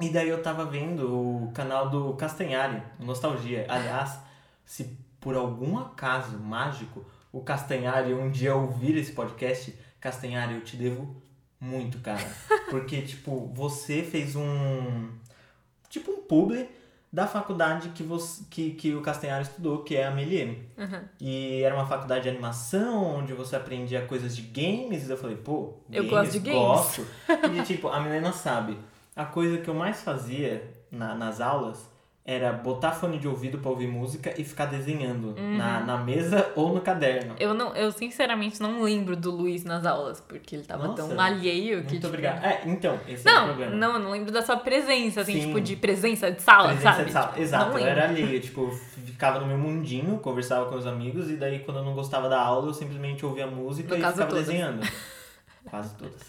[0.00, 1.06] E daí eu tava vendo
[1.46, 3.64] o canal do Castanhari, Nostalgia.
[3.68, 4.18] Aliás,
[4.64, 10.76] se por algum acaso mágico o Castanhari um dia ouvir esse podcast, Castanhari, eu te
[10.76, 11.16] devo
[11.60, 12.24] muito, cara.
[12.70, 15.10] Porque, tipo, você fez um.
[15.88, 16.68] Tipo um publi
[17.12, 20.58] da faculdade que, você, que, que o Castanhari estudou, que é a Melier.
[20.76, 21.00] Uhum.
[21.20, 25.08] E era uma faculdade de animação, onde você aprendia coisas de games.
[25.08, 26.60] E eu falei, pô, Eu games, gosto de games.
[26.60, 27.06] Gosto.
[27.56, 28.76] E tipo, a menina sabe,
[29.14, 31.88] a coisa que eu mais fazia na- nas aulas
[32.28, 35.56] era botar fone de ouvido pra ouvir música e ficar desenhando Uhum.
[35.56, 37.36] na, na mesa ou no caderno.
[37.38, 41.20] Eu, não, eu sinceramente não lembro do Luiz nas aulas, porque ele tava Nossa, tão
[41.20, 41.90] alheio que.
[41.90, 42.44] Muito tipo, obrigado.
[42.44, 43.76] É, então, esse é o Não, problema.
[43.76, 45.46] não, eu não lembro da sua presença, assim, Sim.
[45.46, 47.04] tipo, de presença de sala, Presença sabe?
[47.04, 47.26] de sala.
[47.28, 48.70] Tipo, Exato, não eu era alheio, tipo,
[49.06, 52.40] ficava no meu mundinho, conversava com os amigos, e daí quando eu não gostava da
[52.40, 54.46] aula, eu simplesmente ouvia música No e ficava todas.
[54.46, 54.84] desenhando.
[55.70, 56.22] Quase todas.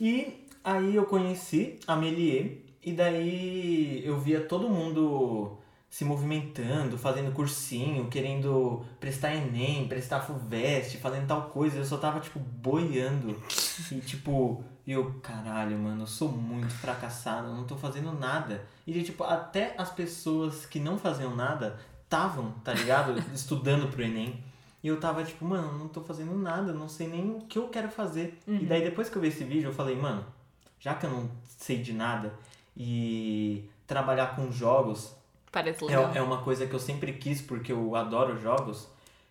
[0.00, 5.58] e aí eu conheci a Melier, e daí eu via todo mundo
[5.94, 12.18] se movimentando, fazendo cursinho, querendo prestar Enem, prestar FUVEST, fazendo tal coisa, eu só tava,
[12.18, 13.40] tipo, boiando.
[13.92, 18.66] E, tipo, eu, caralho, mano, eu sou muito fracassado, eu não tô fazendo nada.
[18.84, 23.14] E, tipo, até as pessoas que não faziam nada estavam, tá ligado?
[23.32, 24.42] Estudando pro Enem.
[24.82, 27.56] E eu tava, tipo, mano, eu não tô fazendo nada, não sei nem o que
[27.56, 28.36] eu quero fazer.
[28.48, 30.26] E daí, depois que eu vi esse vídeo, eu falei, mano,
[30.80, 32.34] já que eu não sei de nada
[32.76, 35.14] e trabalhar com jogos
[35.50, 36.10] Parece legal.
[36.12, 38.88] é, é uma coisa que eu sempre quis porque eu adoro jogos,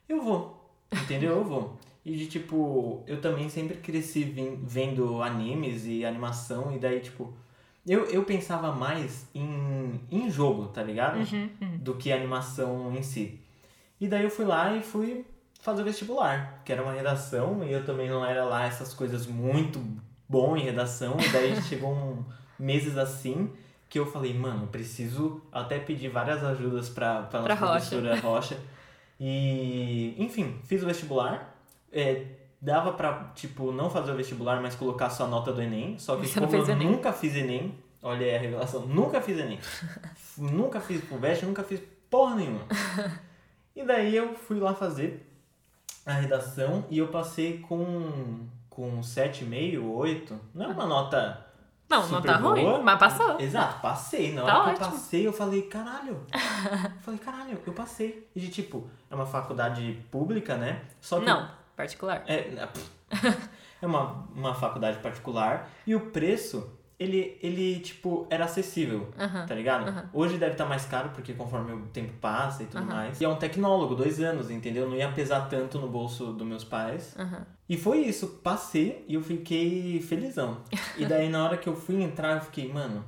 [0.08, 0.58] eu vou.
[0.92, 1.38] Entendeu?
[1.38, 1.78] Eu vou.
[2.06, 4.24] E de tipo, eu também sempre cresci
[4.62, 7.34] vendo animes e animação, e daí, tipo,
[7.86, 11.18] eu, eu pensava mais em, em jogo, tá ligado?
[11.18, 11.78] Uhum, uhum.
[11.78, 13.40] Do que animação em si.
[14.00, 15.26] E daí eu fui lá e fui
[15.62, 19.26] fazer o vestibular, que era uma redação, e eu também não era lá essas coisas
[19.26, 19.82] muito
[20.28, 22.24] bom em redação, e daí chegou um,
[22.60, 23.52] meses assim
[23.90, 27.90] que eu falei, mano, eu preciso até pedir várias ajudas pra, pra nossa Pra Rocha.
[27.90, 28.58] professora Rocha.
[29.20, 31.56] E, enfim, fiz o vestibular.
[31.92, 32.26] É,
[32.60, 35.98] dava pra, tipo, não fazer o vestibular, mas colocar só a nota do Enem.
[36.00, 36.92] Só que Você como eu Enem.
[36.92, 39.60] nunca fiz Enem, olha aí a revelação, nunca fiz Enem.
[40.38, 42.62] nunca fiz FUVEST, nunca fiz porra nenhuma.
[43.76, 45.30] E daí eu fui lá fazer
[46.06, 48.40] a redação e eu passei com,
[48.70, 50.40] com 7,5, 8.
[50.54, 51.46] Não é uma nota
[51.90, 52.82] Não, não tá ruim, boa.
[52.82, 53.40] mas passou.
[53.40, 54.34] Exato, passei.
[54.34, 56.26] Na Tá hora que eu passei, eu falei, caralho.
[56.34, 58.28] eu falei, caralho, eu passei.
[58.36, 60.82] E de tipo, é uma faculdade pública, né?
[61.00, 62.24] Só que Não, particular.
[62.26, 62.70] é, é,
[63.82, 66.72] é uma, uma faculdade particular e o preço,
[67.04, 69.10] ele, ele tipo, era acessível,
[69.48, 70.10] tá ligado?
[70.14, 73.20] Hoje deve estar mais caro porque conforme o tempo passa e tudo mais.
[73.20, 74.90] E é um tecnólogo, dois anos, entendeu?
[74.90, 77.16] Não ia pesar tanto no bolso dos meus pais.
[77.68, 80.58] E foi isso, passei e eu fiquei felizão.
[80.96, 83.04] E daí na hora que eu fui entrar, eu fiquei, mano,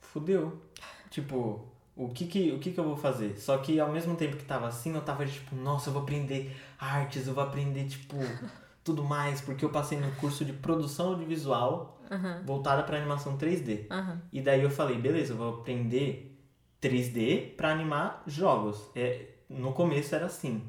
[0.00, 0.62] fudeu.
[1.10, 3.38] Tipo, o que que, o que que eu vou fazer?
[3.38, 6.54] Só que ao mesmo tempo que tava assim, eu tava tipo, nossa, eu vou aprender
[6.78, 8.16] artes, eu vou aprender, tipo,
[8.84, 12.42] tudo mais, porque eu passei no curso de produção audiovisual Aham.
[12.44, 13.86] voltada pra animação 3D.
[13.90, 14.20] Aham.
[14.32, 16.36] E daí eu falei, beleza, eu vou aprender
[16.80, 18.90] 3D pra animar jogos.
[18.94, 20.62] É, no começo era assim.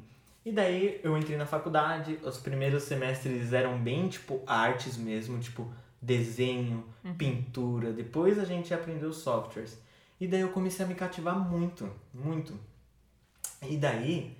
[0.44, 5.70] E daí eu entrei na faculdade, os primeiros semestres eram bem tipo artes mesmo, tipo
[6.00, 6.84] desenho,
[7.18, 7.92] pintura.
[7.92, 9.78] Depois a gente aprendeu softwares.
[10.20, 12.54] E daí eu comecei a me cativar muito, muito.
[13.68, 14.37] E daí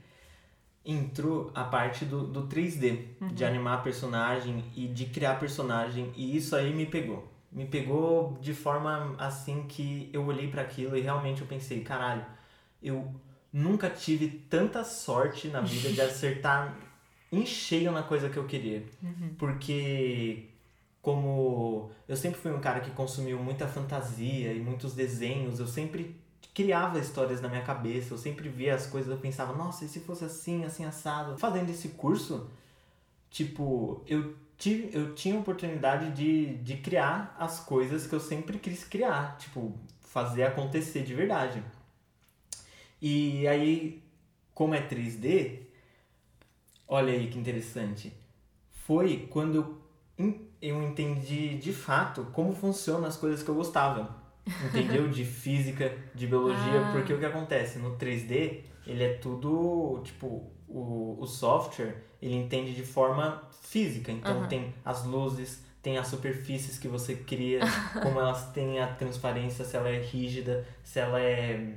[0.88, 6.57] entrou a parte do, do 3D, de animar personagem e de criar personagem, e isso
[6.57, 7.31] aí me pegou.
[7.53, 12.24] Me pegou de forma assim que eu olhei para aquilo e realmente eu pensei, caralho,
[12.83, 13.14] eu
[13.53, 16.74] nunca tive tanta sorte na vida de acertar
[17.31, 18.83] em cheio na coisa que eu queria.
[19.37, 20.48] Porque
[21.03, 26.16] como eu sempre fui um cara que consumiu muita fantasia e muitos desenhos, eu sempre
[26.55, 30.01] criava histórias na minha cabeça, eu sempre via as coisas, eu pensava, nossa, e se
[30.01, 31.38] fosse assim, assim, assado?
[31.38, 32.51] Fazendo esse curso,
[33.31, 38.59] tipo, eu, tive, eu tinha a oportunidade de, de criar as coisas que eu sempre
[38.59, 41.62] quis criar, tipo, fazer acontecer de verdade.
[43.01, 44.03] E aí,
[44.53, 45.61] como é 3D,
[46.88, 48.12] olha aí que interessante,
[48.72, 49.81] foi quando
[50.61, 54.17] eu entendi de fato como funcionam as coisas que eu gostava.
[54.66, 55.08] Entendeu?
[55.08, 56.92] De física, de biologia, Ah.
[56.92, 62.74] porque o que acontece no 3D, ele é tudo, tipo, o, o software, ele entende
[62.74, 64.11] de forma física.
[64.12, 67.61] Então tem as luzes, tem as superfícies que você cria,
[68.02, 71.74] como elas têm a transparência, se ela é rígida, se ela é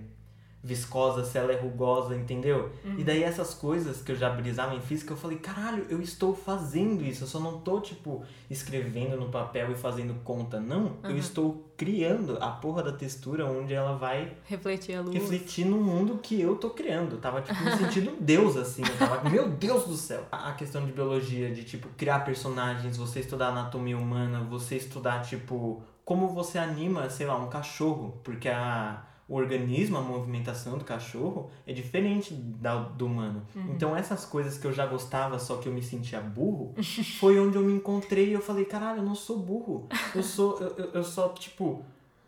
[0.63, 2.71] viscosa, se ela é rugosa, entendeu?
[2.97, 6.35] E daí essas coisas que eu já brisava em física, eu falei, caralho, eu estou
[6.35, 10.97] fazendo isso, eu só não tô, tipo, escrevendo no papel e fazendo conta, não.
[11.03, 15.15] Eu estou criando a porra da textura onde ela vai Refletir a luz.
[15.15, 17.13] refletir no mundo que eu tô criando.
[17.13, 18.83] Eu tava, tipo, me sentindo deus, assim.
[18.83, 20.25] Eu tava, meu Deus do céu.
[20.31, 25.81] A questão de biologia, de, tipo, criar personagens, você estudar anatomia humana, você estudar, tipo,
[26.05, 28.19] como você anima, sei lá, um cachorro.
[28.23, 33.41] Porque a, o organismo, a movimentação do cachorro é diferente da, do humano.
[33.55, 33.71] Uhum.
[33.71, 36.75] Então essas coisas que eu já gostava, só que eu me sentia burro,
[37.17, 39.87] foi onde eu me encontrei e eu falei, caralho, eu não sou burro.
[40.13, 40.59] Eu sou.
[40.59, 41.81] Eu, eu, só, tipo,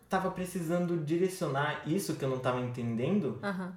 [0.07, 3.73] tava precisando direcionar isso que eu não tava entendendo Aham.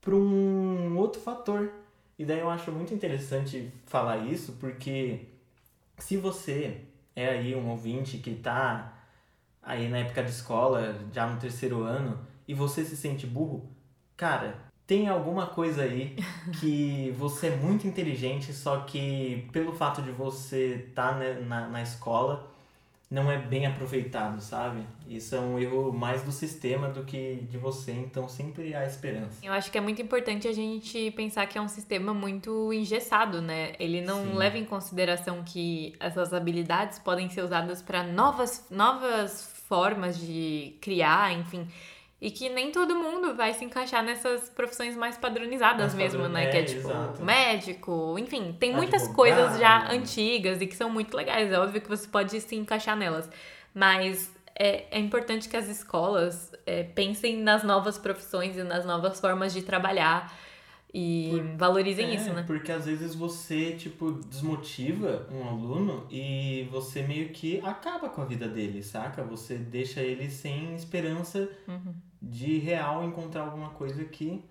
[0.00, 1.70] para um outro fator.
[2.18, 5.26] E daí eu acho muito interessante falar isso, porque
[5.98, 6.80] se você
[7.14, 8.94] é aí um ouvinte que tá
[9.62, 13.68] aí na época de escola, já no terceiro ano, e você se sente burro,
[14.16, 16.16] cara, tem alguma coisa aí
[16.60, 21.82] que você é muito inteligente, só que pelo fato de você estar tá na, na
[21.82, 22.54] escola,
[23.10, 24.82] não é bem aproveitado, sabe?
[25.08, 29.38] Isso é um erro mais do sistema do que de você, então sempre há esperança.
[29.42, 33.40] Eu acho que é muito importante a gente pensar que é um sistema muito engessado,
[33.40, 33.74] né?
[33.78, 34.34] Ele não Sim.
[34.34, 41.32] leva em consideração que essas habilidades podem ser usadas para novas, novas formas de criar,
[41.32, 41.68] enfim.
[42.26, 46.32] E que nem todo mundo vai se encaixar nessas profissões mais padronizadas Mais mesmo, padron-
[46.34, 46.44] né?
[46.44, 47.22] é, que é tipo exato.
[47.22, 49.16] médico, enfim, tem muitas Advogado.
[49.36, 51.52] coisas já antigas e que são muito legais.
[51.52, 53.28] É óbvio que você pode se encaixar nelas.
[53.74, 59.20] Mas é, é importante que as escolas é, pensem nas novas profissões e nas novas
[59.20, 60.32] formas de trabalhar
[60.96, 62.44] e Por- valorizem É, isso, né?
[62.46, 68.24] Porque às vezes você, tipo, desmotiva um aluno e você meio que acaba com a
[68.24, 69.22] vida dele, saca?
[69.24, 71.94] Você deixa ele sem esperança Uhum.
[72.30, 74.44] De real encontrar alguma coisa que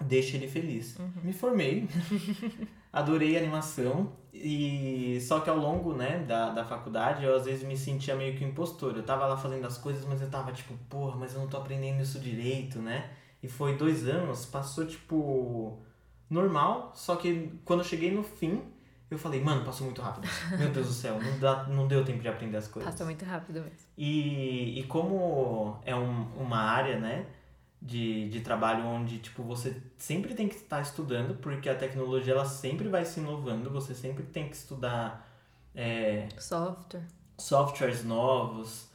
[0.00, 0.98] deixe ele feliz.
[0.98, 1.10] Uhum.
[1.22, 1.88] Me formei,
[2.92, 7.76] adorei animação e só que ao longo, né, da, da faculdade eu às vezes me
[7.76, 8.96] sentia meio que impostor.
[8.96, 11.56] Eu tava lá fazendo as coisas, mas eu tava tipo, porra, mas eu não tô
[11.56, 13.10] aprendendo isso direito, né?
[13.42, 15.78] E foi dois anos, passou tipo
[16.30, 18.62] normal, só que quando eu cheguei no fim,
[19.14, 20.28] eu falei, mano, passou muito rápido.
[20.58, 22.90] Meu Deus do céu, não, dá, não deu tempo de aprender as coisas.
[22.90, 23.76] Passa muito rápido mesmo.
[23.96, 27.26] E, e como é um- uma área, né,
[27.80, 32.44] de, de trabalho onde, tipo, você sempre tem que estar estudando, porque a tecnologia, ela
[32.44, 35.28] sempre vai se inovando, você sempre tem que estudar
[35.74, 37.02] é, Software.
[37.38, 38.88] softwares novos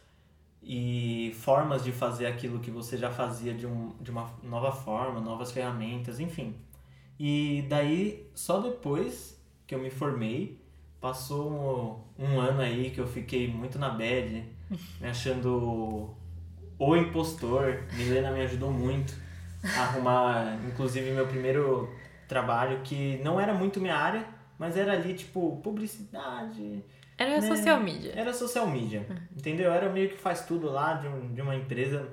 [0.62, 5.20] e formas de fazer aquilo que você já fazia de, um, de uma nova forma,
[5.20, 6.56] novas ferramentas, enfim.
[7.20, 9.37] E daí, só depois
[9.68, 10.60] que eu me formei,
[11.02, 14.44] passou um, um ano aí que eu fiquei muito na bad,
[15.02, 16.16] me achando
[16.80, 17.84] o impostor.
[17.94, 19.14] Milena me ajudou muito
[19.64, 21.94] a arrumar, inclusive, meu primeiro
[22.28, 24.26] trabalho, que não era muito minha área,
[24.58, 26.84] mas era ali, tipo, publicidade,
[27.18, 27.42] Era Né?
[27.42, 28.14] social media.
[28.16, 29.72] era social media, entendeu?
[29.72, 32.10] Era meio que faz tudo lá de, um- de uma empresa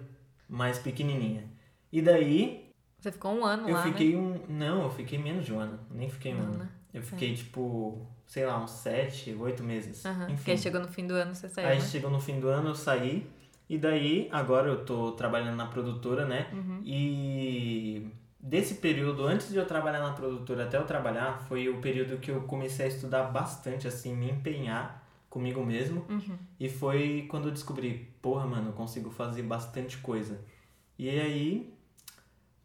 [0.49, 1.45] mais pequenininha.
[1.93, 3.90] E daí, Você ficou um ano eu lá, né?
[3.93, 4.40] fiquei um...
[4.49, 5.79] Não, eu fiquei menos de um ano.
[5.90, 6.59] Nem fiquei um Não, ano.
[6.59, 6.69] né?
[6.94, 10.07] Eu fiquei, tipo, sei lá, uns sete, oito meses.
[10.07, 10.26] Aham.
[10.26, 10.37] Enfim.
[10.37, 11.85] Porque aí chegou no fim do ano, você saiu, Aí né?
[11.85, 13.26] chegou no fim do ano, eu saí.
[13.68, 16.48] E daí, agora eu tô trabalhando na produtora, né?
[16.52, 16.83] Uhum.
[16.85, 18.07] E
[18.38, 22.30] desse período, antes de eu trabalhar na produtora até eu trabalhar, foi o período que
[22.30, 26.04] eu comecei a estudar bastante, assim, me empenhar comigo mesmo.
[26.09, 26.38] Uhum.
[26.61, 30.40] E foi quando eu descobri, porra, mano, eu consigo fazer bastante coisa.
[30.96, 31.74] E aí,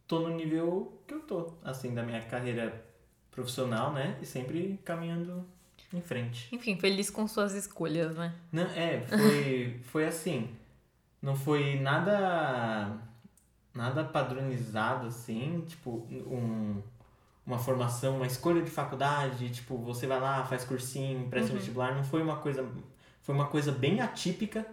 [0.05, 2.88] tô no nível que eu tô, assim, da minha carreira
[3.39, 4.17] profissional, né?
[4.21, 5.45] E sempre caminhando
[5.93, 6.47] em frente.
[6.51, 8.33] Enfim, feliz com suas escolhas, né?
[8.51, 10.49] Não, é, foi, foi assim.
[11.21, 12.97] Não foi nada
[13.73, 16.81] nada padronizado assim, tipo, um,
[17.45, 21.57] uma formação, uma escolha de faculdade, tipo, você vai lá, faz cursinho, presta Uhum.
[21.57, 22.65] vestibular, não foi uma coisa
[23.21, 24.65] foi uma coisa bem atípica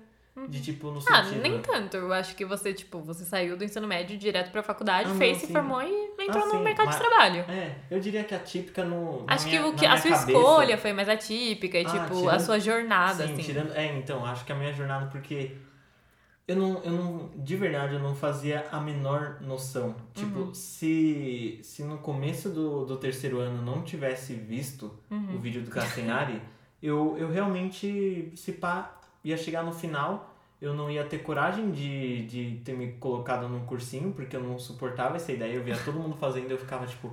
[0.48, 1.96] de tipo no Ah, sentido nem tanto.
[1.96, 5.18] Eu acho que você, tipo, você saiu do ensino médio direto pra faculdade, Ah, não,
[5.18, 5.52] fez, se sim.
[5.52, 7.40] formou e entrou Ah, no sim, mercado de trabalho.
[7.48, 10.30] É, eu diria que atípica no na Acho minha, que, o que a sua cabeça-
[10.32, 13.42] escolha foi mais atípica e, Ah, tipo, a tirando- sua jornada, Sim, assim.
[13.42, 13.72] tirando.
[13.74, 15.56] É, então, acho que a minha jornada, porque
[16.48, 17.30] eu não, eu não.
[17.36, 19.94] De verdade, eu não fazia a menor noção.
[20.14, 20.54] Tipo, Uhum.
[20.54, 25.34] se, se no começo do, do terceiro ano não tivesse visto Uhum.
[25.36, 26.40] o vídeo do Castanhari,
[26.82, 30.32] eu, eu realmente, se pá, ia chegar no final.
[30.60, 34.58] Eu não ia ter coragem de, de ter me colocado num cursinho, porque eu não
[34.58, 35.52] suportava essa ideia.
[35.52, 37.12] Eu via todo mundo fazendo e eu ficava tipo,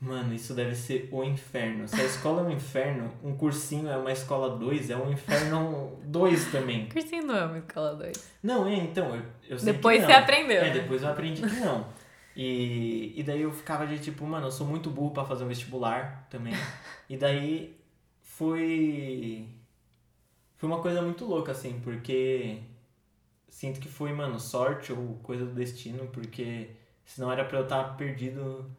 [0.00, 1.86] Mano, isso deve ser o inferno.
[1.86, 5.98] Se a escola é um inferno, um cursinho é uma escola 2, é um inferno
[6.04, 6.88] 2 também.
[6.88, 8.30] Cursinho não é uma escola 2.
[8.42, 10.62] Não, é, então, eu, eu sei Depois você aprendeu.
[10.62, 11.86] É, depois eu aprendi que não.
[12.34, 15.48] E, e daí eu ficava de tipo, mano, eu sou muito burro pra fazer um
[15.48, 16.54] vestibular também.
[17.06, 17.76] E daí
[18.22, 19.46] foi.
[20.60, 22.58] Foi uma coisa muito louca, assim, porque
[23.48, 26.68] sinto que foi, mano, sorte ou coisa do destino, porque
[27.02, 28.70] senão era pra eu estar perdido.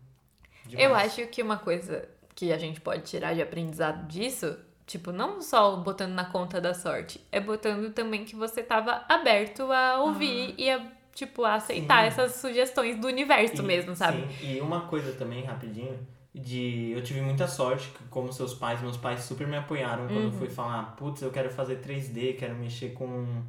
[0.68, 0.86] Demais.
[0.86, 5.42] Eu acho que uma coisa que a gente pode tirar de aprendizado disso, tipo, não
[5.42, 10.54] só botando na conta da sorte, é botando também que você tava aberto a ouvir
[10.60, 10.86] e a
[11.16, 12.08] tipo, a aceitar Sim.
[12.08, 14.22] essas sugestões do universo E- mesmo, sabe?
[14.40, 16.00] Sim, e uma coisa também, rapidinho,
[16.34, 20.18] de eu tive muita sorte, que como seus pais, meus pais super me apoiaram quando
[20.18, 20.26] Uhum.
[20.28, 23.44] eu fui falar, putz, eu quero fazer 3D, quero mexer com,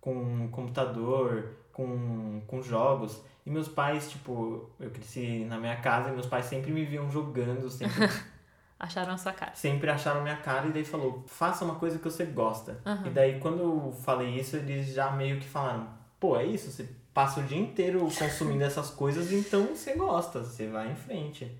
[0.00, 3.22] com computador, com, com jogos.
[3.44, 7.10] E meus pais, tipo, eu cresci na minha casa e meus pais sempre me viam
[7.10, 8.08] jogando, sempre,
[8.78, 9.54] Acharam a sua cara.
[9.54, 12.78] sempre acharam minha cara e daí falou, faça uma coisa que você gosta.
[12.84, 13.06] Aham.
[13.06, 15.88] E daí quando eu falei isso, eles já meio que falaram,
[16.20, 20.66] pô, é isso, você passa o dia inteiro consumindo essas coisas, então você gosta, você
[20.66, 21.50] vai em frente.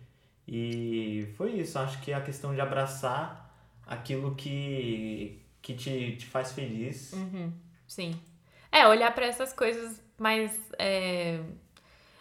[0.49, 3.53] E foi isso, acho que a questão de abraçar
[3.86, 7.12] aquilo que, que te, te faz feliz.
[7.12, 7.53] Uhum,
[7.86, 8.14] sim.
[8.70, 10.57] É, olhar pra essas coisas mais.
[10.78, 11.40] é,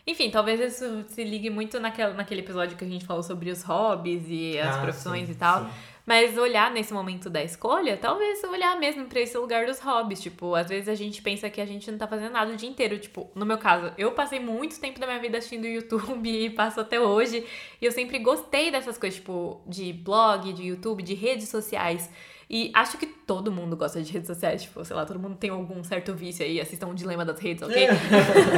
[0.07, 3.61] Enfim, talvez isso se ligue muito naquela, naquele episódio que a gente falou sobre os
[3.63, 5.63] hobbies e as Ah, profissões sim, e tal.
[5.65, 5.71] sim.
[6.05, 10.21] Mas olhar nesse momento da escolha, talvez olhar mesmo pra esse lugar dos hobbies.
[10.21, 12.69] Tipo, às vezes a gente pensa que a gente não tá fazendo nada o dia
[12.69, 12.99] inteiro.
[12.99, 16.79] Tipo, no meu caso, eu passei muito tempo da minha vida assistindo YouTube e passo
[16.79, 17.43] até hoje.
[17.81, 22.07] E eu sempre gostei dessas coisas, tipo, de blog, de YouTube, de redes sociais.
[22.47, 24.61] E acho que todo mundo gosta de redes sociais.
[24.61, 26.61] Tipo, sei lá, todo mundo tem algum certo vício aí.
[26.61, 27.87] Assistam o Dilema das Redes, ok?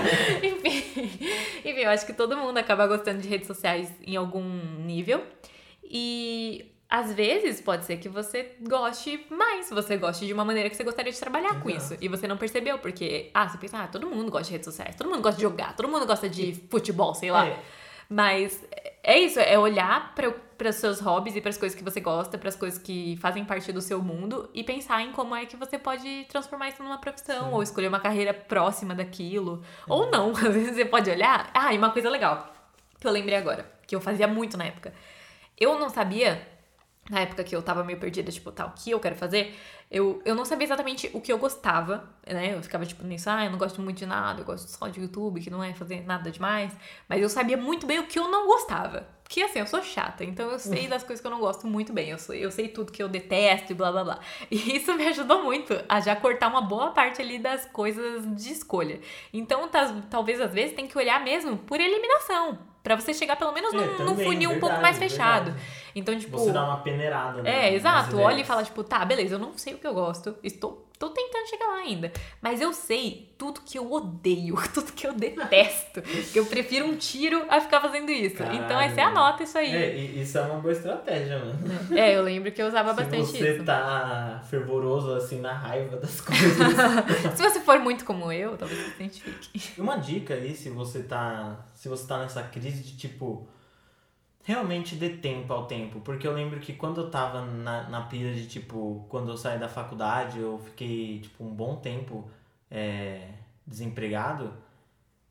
[0.44, 1.10] enfim,
[1.64, 4.44] enfim, eu acho que todo mundo acaba gostando de redes sociais em algum
[4.80, 5.24] nível.
[5.90, 10.76] E às vezes pode ser que você goste mais, você goste de uma maneira que
[10.76, 11.94] você gostaria de trabalhar com Exato.
[11.94, 12.04] isso.
[12.04, 14.96] E você não percebeu, porque, ah, você pensa, ah, todo mundo gosta de redes sociais,
[14.96, 17.48] todo mundo gosta de jogar, todo mundo gosta de futebol, sei lá.
[17.48, 17.60] É,
[18.10, 18.64] Mas
[19.04, 22.38] é isso, é olhar para os seus hobbies e para as coisas que você gosta,
[22.38, 25.58] para as coisas que fazem parte do seu mundo e pensar em como é que
[25.58, 27.54] você pode transformar isso numa profissão Sim.
[27.54, 29.62] ou escolher uma carreira próxima daquilo.
[29.90, 31.50] Ou não, às vezes você pode olhar.
[31.54, 32.54] Ah, e uma coisa legal
[33.00, 34.94] que eu lembrei agora, que eu fazia muito na época.
[35.60, 36.48] Eu não sabia,
[37.10, 39.56] na época que eu tava meio perdida, tipo, tá, o que eu quero fazer?
[39.90, 42.54] Eu, eu não sabia exatamente o que eu gostava, né?
[42.56, 45.00] Eu ficava, tipo, nisso, ah, eu não gosto muito de nada, eu gosto só de
[45.00, 46.74] YouTube, que não é fazer nada demais.
[47.08, 49.08] Mas eu sabia muito bem o que eu não gostava.
[49.24, 51.94] Porque, assim, eu sou chata, então eu sei das coisas que eu não gosto muito
[51.94, 52.10] bem.
[52.10, 54.20] Eu, sou, eu sei tudo que eu detesto e blá blá blá.
[54.52, 58.52] E isso me ajudou muito a já cortar uma boa parte ali das coisas de
[58.52, 59.00] escolha.
[59.32, 62.60] Então, tá- talvez às vezes tem que olhar mesmo por eliminação.
[62.84, 65.46] Pra você chegar pelo menos É, num, num também, funil um pouco verdade, mais fechado.
[65.52, 65.66] verdade.
[65.94, 66.38] Então, tipo.
[66.38, 67.42] Você dá uma peneirada.
[67.42, 68.18] né, É, exato.
[68.18, 70.36] Olha e fala, tipo, tá, beleza, eu não sei que eu gosto.
[70.44, 72.12] Estou, tô tentando chegar lá ainda.
[72.42, 76.02] Mas eu sei tudo que eu odeio, tudo que eu detesto.
[76.02, 78.36] que eu prefiro um tiro a ficar fazendo isso.
[78.38, 79.76] Caralho, então aí você anota isso aí.
[79.76, 81.60] É, isso é uma boa estratégia, mano.
[81.98, 83.64] É, eu lembro que eu usava Se bastante você isso.
[83.64, 87.34] tá fervoroso, assim, na raiva das coisas.
[87.36, 89.80] Se você for muito como eu, talvez você se identifique.
[89.82, 91.66] Uma dica aí, se você tá.
[91.74, 93.48] Se você tá nessa crise de tipo.
[94.48, 96.00] Realmente dê tempo ao tempo.
[96.00, 99.06] Porque eu lembro que quando eu tava na, na pira de tipo.
[99.10, 102.24] Quando eu saí da faculdade, eu fiquei, tipo, um bom tempo
[102.72, 103.28] é,
[103.66, 104.54] desempregado.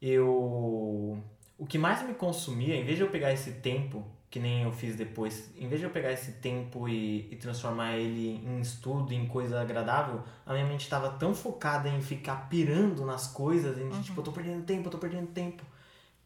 [0.02, 1.18] Eu.
[1.56, 4.70] O que mais me consumia, em vez de eu pegar esse tempo, que nem eu
[4.70, 9.14] fiz depois, em vez de eu pegar esse tempo e, e transformar ele em estudo,
[9.14, 13.88] em coisa agradável, a minha mente estava tão focada em ficar pirando nas coisas, em
[14.02, 15.62] tipo, eu tô perdendo tempo, eu tô perdendo tempo,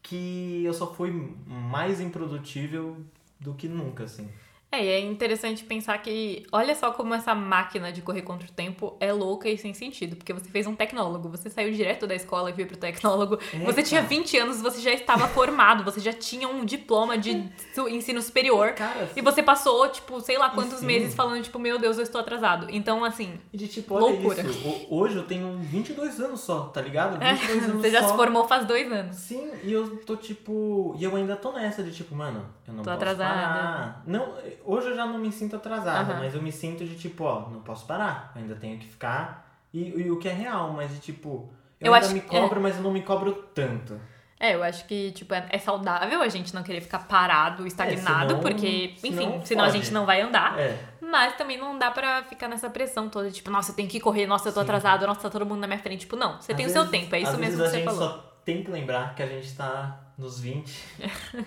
[0.01, 1.11] que eu só fui
[1.45, 2.97] mais improdutível
[3.39, 4.29] do que nunca, assim.
[4.71, 8.51] É, e é interessante pensar que, olha só como essa máquina de correr contra o
[8.51, 12.15] tempo é louca e sem sentido, porque você fez um tecnólogo, você saiu direto da
[12.15, 14.09] escola e veio pro tecnólogo, É, você tinha cara.
[14.09, 17.51] 20 anos, você já estava formado, você já tinha um diploma de
[17.89, 20.85] ensino superior, Cara, e você passou, tipo, sei lá quantos sim.
[20.85, 22.67] meses falando, tipo, meu Deus, eu estou atrasado.
[22.69, 24.41] Então, assim, de tipo, olha loucura.
[24.41, 27.19] isso, ho- hoje eu tenho 22 anos só, tá ligado?
[27.19, 28.07] 22 anos você já só.
[28.09, 29.17] se formou faz dois anos.
[29.17, 30.95] Sim, e eu tô tipo.
[30.97, 33.33] E eu ainda tô nessa de tipo, mano, eu não Tô posso atrasada.
[33.41, 34.03] parar.
[34.07, 34.33] Não,
[34.65, 36.19] hoje eu já não me sinto atrasada, Aham.
[36.21, 38.31] mas eu me sinto de tipo, ó, não posso parar.
[38.35, 39.49] Ainda tenho que ficar.
[39.73, 41.53] E, e o que é real, mas de tipo.
[41.79, 42.23] Eu, Eu ainda acho me é.
[42.23, 43.99] cobro, mas eu não me cobro tanto.
[44.39, 48.29] É, eu acho que, tipo, é, é saudável a gente não querer ficar parado, estagnado,
[48.29, 50.59] senão- porque, enfim, senão senão, a gente não vai andar.
[50.59, 50.77] É.
[50.99, 54.25] Mas também não dá pra ficar nessa pressão toda, tipo, nossa, eu tenho que correr,
[54.25, 54.63] nossa, eu tô Sim.
[54.65, 56.01] atrasado, nossa, tá todo mundo na minha frente.
[56.01, 57.75] Tipo, não, você Às tem o seu vezes- tempo, é isso mesmo que vezes você
[57.75, 58.09] a gente falou.
[58.09, 60.71] só tem que lembrar que a gente tá nos 20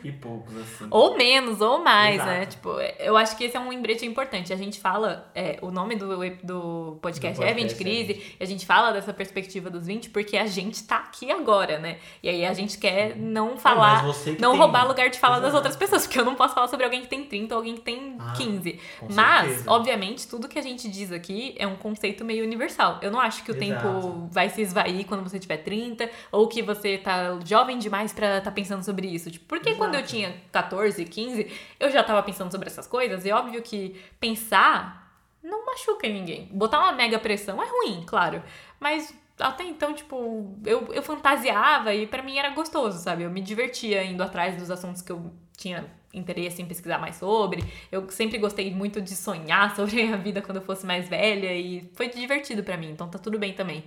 [0.03, 0.87] e poucos, assim.
[0.91, 2.31] Ou menos, ou mais, Exato.
[2.31, 2.47] né?
[2.47, 2.68] Tipo,
[2.99, 4.53] eu acho que esse é um lembrete importante.
[4.53, 6.09] A gente fala, é, o nome do,
[6.43, 10.11] do podcast Do é podcast 20 Crise, e a gente fala dessa perspectiva dos 20
[10.11, 11.99] porque a gente tá aqui agora, né?
[12.22, 15.37] E aí a gente quer não falar, você que não tem- roubar lugar de fala
[15.37, 15.57] das Exato.
[15.59, 17.83] outras pessoas, porque eu não posso falar sobre alguém que tem 30 ou alguém que
[17.83, 18.81] tem Ah, 15.
[18.99, 19.70] com Mas, certeza.
[19.70, 22.99] obviamente, tudo que a gente diz aqui é um conceito meio universal.
[23.01, 23.83] Eu não acho que o Exato.
[23.83, 28.41] tempo vai se esvair quando você tiver 30, ou que você tá jovem demais pra
[28.41, 29.31] tá pensando sobre isso.
[29.31, 30.15] Tipo, porque quando eu Exato.
[30.15, 35.05] tinha 14, 15, eu já tava pensando sobre essas coisas, e é óbvio que pensar
[35.43, 36.49] não machuca ninguém.
[36.53, 38.43] Botar uma mega pressão é ruim, claro.
[38.81, 43.25] Mas até então, tipo, eu, eu fantasiava e para mim era gostoso, sabe?
[43.25, 47.65] Eu me divertia indo atrás dos assuntos que eu tinha interesse em pesquisar mais sobre.
[47.91, 51.91] Eu sempre gostei muito de sonhar sobre a vida quando eu fosse mais velha e
[51.95, 53.85] foi divertido para mim, então tá tudo bem também.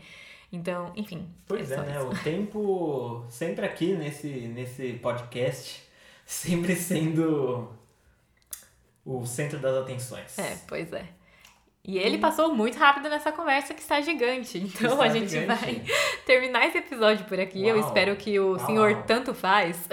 [0.51, 1.27] Então, enfim.
[1.47, 1.97] Pois é, é né?
[1.97, 2.07] Isso.
[2.07, 5.83] O tempo sempre aqui nesse, nesse podcast,
[6.25, 7.69] sempre sendo
[9.05, 10.37] o centro das atenções.
[10.37, 11.05] É, pois é.
[11.83, 14.57] E ele passou muito rápido nessa conversa que está gigante.
[14.75, 15.65] Então está a gente gigante.
[15.65, 15.83] vai
[16.25, 17.59] terminar esse episódio por aqui.
[17.63, 17.69] Uau.
[17.69, 18.65] Eu espero que o Uau.
[18.65, 19.87] senhor tanto faz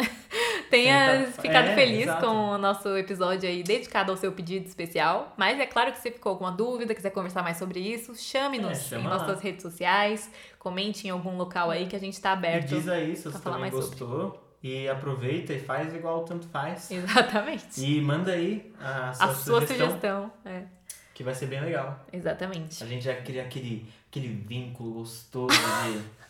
[0.75, 2.27] tenha ficado é, feliz exato.
[2.27, 5.33] com o nosso episódio aí dedicado ao seu pedido especial.
[5.37, 8.93] Mas é claro que se ficou com alguma dúvida, quiser conversar mais sobre isso, chame-nos
[8.93, 12.73] é, em nossas redes sociais, comente em algum local aí que a gente está aberto.
[12.73, 14.09] E diz aí se você também gostou.
[14.09, 14.45] Sobre.
[14.63, 16.91] E aproveita e faz igual tanto faz.
[16.91, 17.85] Exatamente.
[17.85, 19.87] E manda aí a sua, a sua sugestão.
[19.87, 20.33] sugestão.
[20.45, 20.63] É.
[21.13, 22.05] Que vai ser bem legal.
[22.11, 22.83] Exatamente.
[22.83, 26.01] A gente já cria aquele, aquele vínculo gostoso de,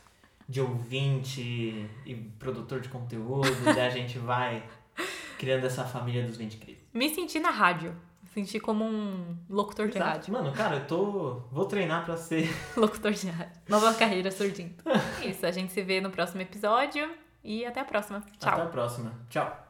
[0.48, 3.48] de ouvinte e produtor de conteúdo.
[3.64, 4.62] daí a gente vai
[5.38, 6.78] criando essa família dos 20 cris.
[6.92, 7.94] Me senti na rádio.
[8.22, 10.32] Me senti como um locutor de rádio.
[10.32, 11.42] Mano, cara, eu tô.
[11.50, 12.48] Vou treinar pra ser.
[12.76, 13.60] locutor de rádio.
[13.68, 14.74] Nova carreira surgindo.
[15.24, 17.10] Isso, a gente se vê no próximo episódio
[17.42, 18.20] e até a próxima.
[18.38, 18.52] Tchau.
[18.52, 19.12] Até a próxima.
[19.28, 19.63] Tchau.